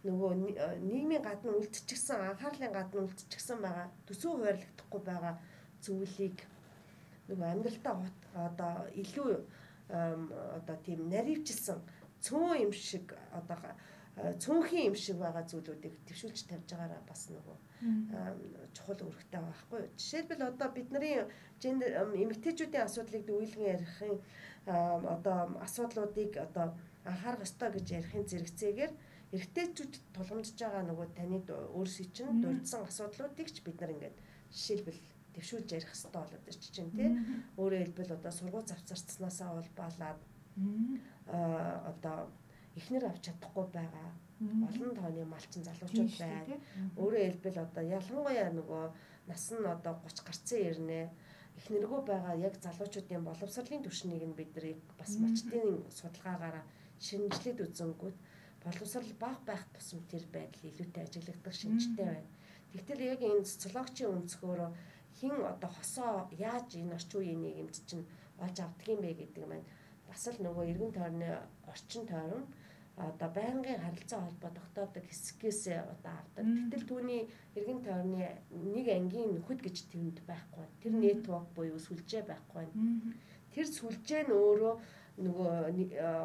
нөгөө 0.04 0.30
э, 0.54 0.78
нийгмийн 0.84 1.22
гадна 1.24 1.56
үлдчихсэн 1.56 2.20
анхаарлын 2.36 2.72
гадна 2.72 3.08
үлдчихсэн 3.08 3.58
байгаа 3.64 3.88
төсөө 4.06 4.32
хуваарлагдахгүй 4.36 5.02
байгаа 5.02 5.34
зүйлийг 5.82 6.38
нөгөө 7.28 7.48
амьдралтаа 7.50 7.94
одоо 8.34 8.74
илүү 8.94 9.30
одоо 9.88 10.76
тийм 10.86 11.08
наривчилсан 11.10 11.78
цөөн 12.20 12.68
юм 12.68 12.72
шиг 12.72 13.16
одоо 13.32 13.56
э, 13.56 13.74
цөөнхийн 14.16 14.88
юм 14.90 14.96
шиг 14.96 15.20
байгаа 15.20 15.44
зүйлүүдийг 15.44 15.94
төвшүүлж 16.08 16.48
тавьж 16.48 16.68
байгаараа 16.72 17.02
бас 17.04 17.28
нөгөө 17.28 17.56
чухал 18.72 19.00
үүрэгтэй 19.04 19.40
байхгүй. 19.44 19.82
Жишээлбэл 20.00 20.48
одоо 20.56 20.68
бидний 20.72 21.20
эмэгтэйчүүдийн 21.60 22.86
асуудлыг 22.88 23.22
дүүлгэн 23.28 23.72
ярихын 23.76 24.16
одоо 24.66 25.60
асуудлуудыг 25.60 26.32
одоо 26.40 26.72
анхаарах 27.04 27.44
ёстой 27.44 27.70
гэж 27.76 27.86
ярихын 27.92 28.24
зэрэгцээгээр 28.24 28.92
эрэгтэйчүүд 29.36 29.94
тулгамдж 30.16 30.56
байгаа 30.56 30.82
нөгөө 30.88 31.06
таны 31.12 31.38
өөрсөй 31.76 32.06
чинь 32.16 32.40
дурдсан 32.40 32.88
асуудлуудыг 32.88 33.48
ч 33.52 33.60
бид 33.60 33.76
нар 33.80 33.92
ингээд 33.92 34.16
жишээлбэл 34.48 35.00
дэвшүүлж 35.36 35.68
ярих 35.76 35.92
хэрэгтэй 35.92 36.12
болоод 36.16 36.48
ирч 36.48 36.62
чинь 36.72 36.92
тий. 36.96 37.10
Өөрөөр 37.60 37.84
хэлбэл 37.84 38.16
одоо 38.16 38.32
сургууль 38.32 38.70
завцарцснаасаа 38.70 39.60
улбаалаад 39.60 40.20
аа 41.28 41.92
одоо 41.92 42.18
эхнэр 42.78 43.04
авч 43.08 43.22
чадахгүй 43.26 43.66
байгаа. 43.72 44.10
Олон 44.68 44.92
тооны 44.96 45.24
малчин 45.24 45.64
залуучууд 45.64 46.12
байна. 46.20 46.56
Өөрөөр 47.00 47.24
хэлбэл 47.32 47.64
одоо 47.64 47.84
ялангуяа 47.98 48.50
нөгөө 48.52 48.84
нас 49.30 49.44
нь 49.56 49.64
одоо 49.74 49.94
30 50.04 50.26
гарцсан 50.28 50.60
ирнэ. 50.70 51.00
Эхнэргөө 51.58 52.00
байгаа 52.04 52.34
яг 52.36 52.54
залуучуудын 52.60 53.24
боловсролын 53.24 53.84
түвшнийг 53.84 54.24
нь 54.28 54.36
бид 54.38 54.52
нар 54.54 54.66
бас 55.00 55.12
малчтын 55.16 55.88
судалгаагаараа 55.98 56.64
шинжилээд 57.00 57.64
үзэнгүүт 57.64 58.16
боловсрал 58.64 59.12
бага 59.20 59.40
байх 59.48 59.64
тусам 59.72 60.00
тэр 60.10 60.24
байдал 60.34 60.68
илүүтэй 60.68 61.02
ажиглагдах 61.04 61.56
шинжтэй 61.56 62.04
байна. 62.04 62.28
Тэгтэл 62.72 63.02
яг 63.12 63.20
энэ 63.24 63.48
социологчийн 63.52 64.12
өнцгөөр 64.16 64.60
хин 65.18 65.34
одоо 65.52 65.70
хосоо 65.72 66.28
яаж 66.36 66.68
энэ 66.76 66.94
орчин 66.98 67.20
үеийн 67.20 67.40
нийгэмд 67.40 67.76
чинь 67.88 68.04
олж 68.44 68.56
авдаг 68.60 68.88
юм 68.92 69.00
бэ 69.00 69.10
гэдэг 69.16 69.44
маань 69.48 69.66
бас 70.08 70.22
л 70.28 70.38
нөгөө 70.44 70.64
эргэн 70.72 70.92
тойрны 70.92 71.28
орчин 71.72 72.04
тойрон 72.10 72.44
одоо 72.96 73.28
байнгын 73.28 73.80
харилцаа 73.84 74.20
холбоо 74.24 74.50
тогтоодог 74.56 75.04
хэсгээс 75.04 75.62
одоо 75.76 76.12
авдаг. 76.16 76.44
Гэтэл 76.44 76.88
түүний 76.88 77.22
эргэн 77.54 77.80
тойрны 77.84 78.24
нэг 78.50 78.86
ангийн 78.88 79.36
нөхөд 79.36 79.60
гэж 79.60 79.76
тэнд 79.92 80.18
байхгүй. 80.24 80.66
Тэр 80.80 80.92
нэтворк 80.96 81.48
буюу 81.52 81.76
сүлжээ 81.76 82.24
байхгүй. 82.24 82.66
Тэр 83.52 83.66
сүлжээ 83.68 84.22
нь 84.24 84.32
өөрөө 84.32 84.74
нөгөө 85.16 85.52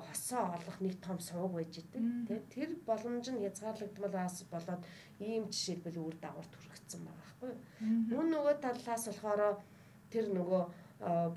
хосоо 0.07 0.55
олох 0.55 0.77
нэг 0.84 0.95
том 1.03 1.19
сувг 1.19 1.60
байж 1.60 1.79
идэг. 1.79 2.03
Тэр 2.51 2.69
боломж 2.88 3.25
нь 3.31 3.43
хязгаарлагдмалаас 3.43 4.47
болоод 4.51 4.84
ийм 5.19 5.47
жишээлбэл 5.51 5.99
үр 5.99 6.15
дагавар 6.19 6.47
төрөгцсөн 6.51 7.03
байгаа 7.07 7.31
байхгүй 7.31 7.53
мөн 8.12 8.27
нөгөө 8.34 8.55
талаас 8.62 9.05
болохоор 9.10 9.57
тэр 10.13 10.25
нөгөө 10.38 10.63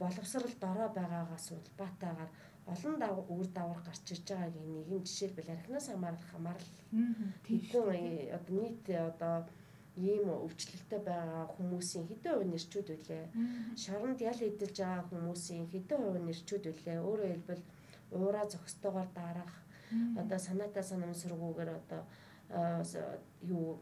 боловсрал 0.01 0.55
дорой 0.61 0.89
байгаагаас 0.99 1.47
улбаатайгаар 1.57 2.31
олон 2.67 2.99
дав 2.99 3.17
үр 3.31 3.47
давар 3.53 3.81
гарч 3.85 4.05
ирж 4.13 4.27
байгааг 4.29 4.55
нэг 4.57 4.89
нь 4.89 5.05
жишээлбэл 5.05 5.55
архинаас 5.57 5.87
хамаарах 5.89 6.27
хамаарал. 6.33 6.73
Хэдэн 7.45 8.33
одоо 8.37 8.55
нийт 8.57 8.85
одоо 8.89 9.37
ийм 9.97 10.27
өвчлөлтөй 10.47 11.01
байгаа 11.07 11.45
хүмүүсийн 11.55 12.09
хэдэн 12.09 12.33
хувь 12.35 12.51
нэрчүүд 12.51 12.89
үлээ. 12.95 13.25
Шоронд 13.77 14.21
ял 14.21 14.41
эдэлж 14.49 14.77
байгаа 14.81 15.05
хүмүүсийн 15.11 15.67
хэдэн 15.71 16.01
хувь 16.03 16.19
нэрчүүд 16.25 16.65
үлээ. 16.73 16.99
Өөрөөр 16.99 17.33
хэлбэл 17.35 17.65
уураа 18.17 18.45
зохистойгоор 18.51 19.09
дарах 19.15 19.53
одоо 20.19 20.39
санаатаа 20.39 20.83
санамсаргүйгээр 20.83 21.71
одоо 21.79 22.03
юу 23.43 23.79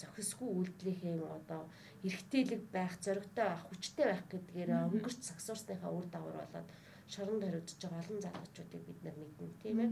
зохисгүй 0.00 0.48
үйлдэлийн 0.48 1.20
одоо 1.24 1.62
эргэтэлэг 2.04 2.62
байх, 2.70 2.94
зоригтой 3.00 3.44
байх, 3.48 3.62
хүчтэй 3.66 4.06
байх 4.06 4.24
гэдгээр 4.28 4.70
өнгөрч 4.92 5.20
сагсуурсныхаа 5.24 5.90
үр 5.90 6.06
дагавар 6.12 6.44
болоод 6.44 6.68
шоронд 7.12 7.42
хариуцж 7.44 7.80
байгаа 7.82 8.02
олон 8.04 8.20
залуучуудыг 8.24 8.82
бид 8.88 9.00
нар 9.04 9.16
мэднэ 9.22 9.48
тийм 9.62 9.78
ээ. 9.84 9.90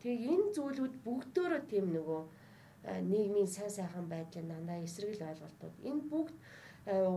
Тэгээ 0.00 0.30
энэ 0.34 0.52
зүйлүүд 0.54 0.94
бүгдөө 1.06 1.58
тийм 1.70 1.86
нөгөө 1.96 2.22
Э, 2.84 3.00
нийгмийн 3.00 3.46
сайн 3.46 3.70
сайхан 3.70 4.06
байдлын 4.10 4.48
дандаа 4.50 4.82
эсрэгэл 4.82 5.22
ойлголтууд. 5.30 5.74
Энэ 5.86 6.02
бүгд 6.10 6.34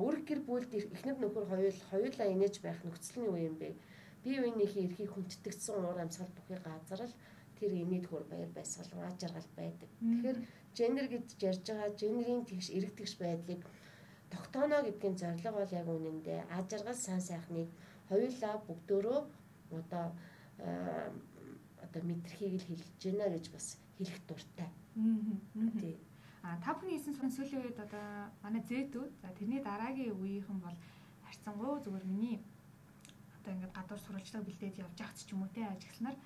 үрг 0.05 0.23
гэр 0.29 0.41
бүлд 0.45 0.71
эхнэр 0.77 1.17
нөхөр 1.17 1.45
хоёул 1.49 1.79
хоёулаа 1.89 2.27
инээж 2.29 2.55
байх 2.61 2.77
нөхцөл 2.85 3.17
нь 3.17 3.27
юу 3.29 3.37
юм 3.49 3.55
бэ? 3.57 3.73
Бие 4.21 4.45
биенийхээ 4.45 4.85
эрхийг 4.85 5.09
хүндэтгдсэн 5.09 5.81
уур 5.81 5.97
амьсгал 5.97 6.29
бүхий 6.37 6.59
газар 6.61 7.01
л 7.09 7.17
тэр 7.57 7.71
инээд 7.81 8.05
хөр 8.05 8.23
баяр 8.29 8.51
байсгал 8.53 8.93
аж 9.09 9.19
аргал 9.25 9.49
байдаг. 9.57 9.89
Тэгэхээр 9.97 10.37
гендер 10.77 11.07
гэж 11.09 11.27
ярьж 11.49 11.65
байгаа 11.65 11.89
гендерийн 11.97 12.45
тэгш 12.45 12.67
эргэтгш 12.77 13.13
байдлыг 13.17 13.61
тогтооно 14.33 14.83
гэдгийн 14.83 15.15
зорилго 15.17 15.51
бол 15.51 15.71
яг 15.79 15.87
үнэндээ 15.87 16.39
аж 16.57 16.67
аргал 16.73 16.97
сайн 16.97 17.21
сайхныг 17.21 17.69
хоёулаа 18.09 18.55
бүгдөө 18.67 19.17
одоо 19.79 20.05
одоо 21.85 22.01
мэдрхийг 22.03 22.53
л 22.59 22.67
хэлж 22.67 23.01
байна 23.03 23.33
гэж 23.35 23.45
бас 23.51 23.77
хэлэх 23.97 24.19
дуртай. 24.27 24.69
Тий. 25.79 25.97
А 26.43 26.57
та 26.61 26.73
бүхний 26.73 26.97
хийсэн 26.97 27.15
сон 27.15 27.31
сүүлийн 27.31 27.65
үед 27.65 27.79
одоо 27.79 28.29
манай 28.43 28.61
зээдүүд 28.69 29.11
за 29.21 29.29
тэрний 29.37 29.61
дараагийн 29.65 30.13
үеийнхэн 30.13 30.59
бол 30.61 30.77
харьцангуй 31.25 31.81
зүгээр 31.81 32.05
миний 32.05 32.37
одоо 33.39 33.51
ингээд 33.53 33.73
гадуур 33.77 33.99
сурвалжлага 33.99 34.45
бэлдээд 34.45 34.81
явж 34.85 34.97
ахц 35.01 35.25
ч 35.25 35.33
юм 35.33 35.41
уу 35.41 35.49
те 35.55 35.65
ажигласнаар 35.65 36.17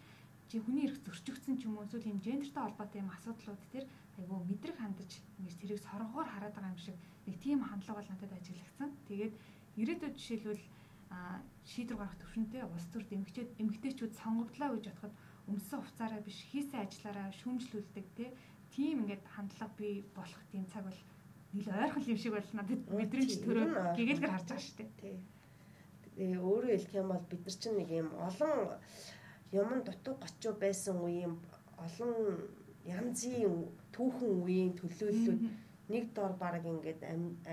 чи 0.49 0.59
хүний 0.59 0.85
эрх 0.87 0.99
зөрчигдсөн 1.05 1.55
ч 1.59 1.61
юм 1.67 1.77
уу 1.77 1.85
эсвэл 1.87 2.11
юм 2.11 2.19
гендертэй 2.19 2.63
холбоотой 2.63 2.99
юм 3.01 3.11
асуудлууд 3.15 3.61
төр 3.71 3.85
айгүй 4.19 4.39
мэдрэг 4.51 4.77
хандаж 4.79 5.11
ингэж 5.39 5.55
тэрийг 5.57 5.79
соргоор 5.79 6.27
хараад 6.29 6.53
байгаа 6.55 6.75
юм 6.75 6.81
шиг 6.83 6.97
нэг 7.25 7.35
тийм 7.39 7.59
хандлага 7.63 7.99
бол 7.99 8.11
надад 8.11 8.31
ажиглагдсан. 8.35 8.89
Тэгээд 9.07 9.33
ирээдүйд 9.81 10.15
жишээлбэл 10.19 10.63
шийдвэр 11.65 11.97
гаргах 11.97 12.19
төвшөнтэй 12.21 12.63
улс 12.67 12.87
төр 12.93 13.03
эмгчээд 13.09 13.49
эмгтээчүүд 13.61 14.13
сонгогдлоо 14.21 14.69
гэж 14.77 14.85
бодоход 14.89 15.13
өмссөн 15.49 15.79
хуцаараа 15.81 16.21
биш 16.21 16.39
хийсэн 16.51 16.85
ажиллаараа 16.85 17.29
шүүмжлүүлдэг 17.39 18.05
тийм 18.73 18.95
ингээд 19.05 19.25
хандлага 19.33 19.73
бий 19.77 19.95
болох 20.13 20.43
тийм 20.51 20.65
цаг 20.69 20.83
бол 20.85 21.01
нийл 21.53 21.69
ойрхон 21.69 22.05
юм 22.13 22.19
шиг 22.21 22.33
бол 22.37 22.49
надад 22.53 22.81
мэдрэмж 22.93 23.31
төрөө 23.41 23.67
гэгээлгэр 23.97 24.33
харж 24.33 24.47
байгаа 24.49 24.65
шүү 24.65 24.77
дээ. 24.77 24.91
Тий. 25.01 25.17
Тэгээ 26.13 26.41
өөрөө 26.45 26.71
хэлэх 26.77 26.93
юм 27.01 27.09
бол 27.09 27.25
бид 27.29 27.41
нар 27.45 27.57
чинь 27.61 27.77
нэг 27.79 27.89
юм 27.89 28.09
олон 28.27 28.53
юмн 29.51 29.81
дутуу 29.81 30.13
гочоо 30.21 30.53
байсан 30.53 30.95
үеийн 31.01 31.33
олон 31.85 32.13
янзын 32.97 33.69
түүхэн 33.95 34.31
үеийн 34.43 34.73
төлөөллүүд 34.79 35.41
нэг 35.93 36.05
дор 36.13 36.33
баг 36.41 36.63
ингээд 36.65 37.01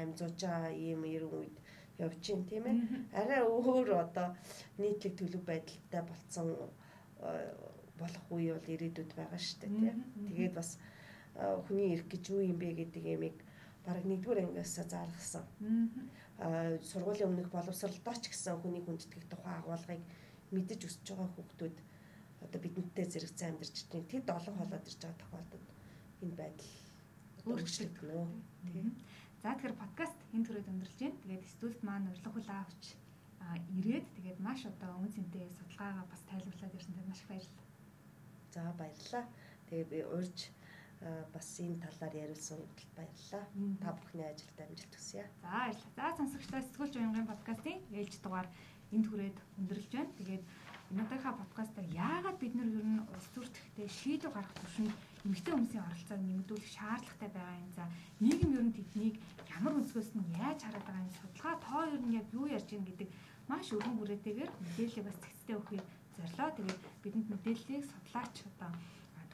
амьзууж 0.00 0.38
байгаа 0.40 0.72
ийм 0.72 1.04
ерөн 1.16 1.34
үед 1.40 1.56
явж 1.98 2.20
гин 2.20 2.44
тийм 2.44 2.64
ээ. 2.68 2.76
Арай 3.20 3.42
өөр 3.42 3.88
одоо 4.04 4.36
нийтлэг 4.78 5.16
төлөв 5.16 5.42
байдалтай 5.48 6.02
болцсон 6.04 6.48
э, 6.52 7.54
болох 8.00 8.24
үе 8.30 8.52
бол 8.52 8.68
ирээдүйд 8.74 9.12
байгаа 9.16 9.40
шүү 9.40 9.58
дээ 9.60 9.72
тийм. 9.80 9.96
Тэгээд 10.28 10.54
бас 10.54 10.70
э, 10.76 11.56
хүний 11.64 11.96
эрх 11.96 12.06
гэж 12.12 12.24
юу 12.30 12.44
юм 12.44 12.58
бэ 12.60 12.76
гэдэг 12.76 13.04
ямиг 13.16 13.36
бараг 13.86 14.04
нэгдүгээр 14.04 14.44
ангиас 14.44 14.76
заалгасан. 14.76 15.44
Аа 16.36 16.76
сургуулийн 16.84 17.32
өмнөх 17.32 17.48
боловсролдоо 17.48 18.14
ч 18.20 18.28
гэсэн 18.28 18.60
хүний 18.60 18.84
хүндэтгэх 18.84 19.24
тухай 19.32 19.54
агуулгыг 19.56 20.02
мэдэж 20.52 20.80
өсөж 20.84 21.06
байгаа 21.08 21.30
хүүхдүүд 21.32 21.76
одоо 22.46 22.60
бидэнтэй 22.62 23.06
зэрэгцэн 23.10 23.48
амьдарч 23.50 23.74
чинь 23.74 24.10
тэд 24.10 24.26
олон 24.30 24.56
холоод 24.58 24.88
ирж 24.88 25.00
байгаа 25.02 25.20
тохиолдолд 25.22 25.68
энэ 26.22 26.38
байдал 26.40 26.72
өөрчлөгдөх 27.46 28.04
нөө. 28.06 28.26
Тийм. 28.70 28.88
За 29.42 29.54
тэгэхээр 29.54 29.76
подкаст 29.82 30.18
энэ 30.34 30.46
төрөд 30.46 30.70
өндөрлж 30.72 30.98
байна. 30.98 31.22
Тэгээд 31.22 31.44
студид 31.54 31.82
маань 31.86 32.08
урилга 32.10 32.30
хүл 32.32 32.50
авч 32.50 32.84
ирээд 33.78 34.06
тэгээд 34.16 34.38
маш 34.42 34.60
одоо 34.66 34.90
өн 34.98 35.10
цэнтэй 35.14 35.46
судалгаагаа 35.54 36.06
бас 36.10 36.22
тайлбарлаад 36.26 36.74
ирсэн 36.74 36.94
танд 36.94 37.10
маш 37.10 37.20
их 37.22 37.28
баярлалаа. 37.30 37.66
За 38.54 38.62
баярлалаа. 38.80 39.24
Тэгээд 39.68 39.90
би 39.92 40.00
урьж 40.16 40.38
бас 41.34 41.48
энэ 41.60 41.82
талаар 41.84 42.14
яриулсан 42.24 42.58
удалд 42.58 42.92
баярлалаа. 42.98 43.44
Та 43.82 43.88
бүхний 43.94 44.26
ажилд 44.26 44.58
амжилт 44.58 44.94
хүсье. 44.96 45.24
За 45.42 45.48
баярлалаа. 45.54 45.94
За 45.94 46.16
сонсогчдоо 46.18 46.60
сэтгүүлч 46.66 46.94
уянгын 46.96 47.30
подкастын 47.30 47.78
ээлж 47.94 48.14
дугаар 48.24 48.48
энэ 48.90 49.06
түрээд 49.06 49.38
өндөрлж 49.60 49.90
байна. 49.92 50.16
Тэгээд 50.18 50.44
Өнөөдрийнхаа 50.86 51.34
подкастаар 51.34 51.86
яагаад 51.90 52.38
бид 52.38 52.54
нар 52.54 52.70
ер 52.70 52.86
нь 52.86 53.02
улс 53.10 53.26
төртөхтэй 53.34 53.88
шийдвэр 53.90 54.32
гаргах 54.34 54.54
төвшөнд 54.62 54.94
эмэгтэй 55.26 55.52
хүмүүсийн 55.54 55.82
оролцоог 55.82 56.20
нэмэгдүүлэх 56.22 56.70
шаардлагатай 56.78 57.30
байгаа 57.34 57.58
юм. 57.58 57.72
За 57.74 57.84
нийгэм 58.22 58.50
ер 58.54 58.64
нь 58.70 58.76
тэднийг 58.78 59.14
ямар 59.50 59.74
өнцгөөс 59.82 60.10
нь 60.14 60.30
яаж 60.38 60.60
хараад 60.62 60.86
байгаа 60.86 61.02
юм 61.02 61.14
судалгаа 61.18 61.56
тоо 61.66 61.82
ер 61.90 62.02
нь 62.06 62.16
яг 62.20 62.26
юу 62.30 62.46
ярьж 62.46 62.68
байгаа 62.70 62.86
гэдэг 62.86 63.08
маш 63.50 63.66
өргөн 63.74 63.96
хүрээтэйгээр 63.98 64.50
мэдээлэл 64.62 65.06
бас 65.10 65.18
зэгцтэй 65.22 65.56
өгөхийг 65.58 65.84
зорилоо. 66.16 66.50
Тэгээд 66.54 66.82
бидэнд 67.02 67.28
мэдээллийг 67.34 67.82
судлаач 67.90 68.34
одоо 68.50 68.70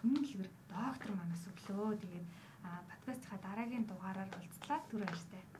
түмэн 0.01 0.25
хэлбэр 0.25 0.51
доктор 0.73 1.11
манаас 1.13 1.45
өглөө. 1.53 2.01
Тэгээд 2.01 2.27
подкастынхаа 2.89 3.41
дараагийн 3.45 3.85
дугаараар 3.85 4.31
уулзлаа. 4.33 4.81
Түр 4.89 5.05
баяртай. 5.05 5.52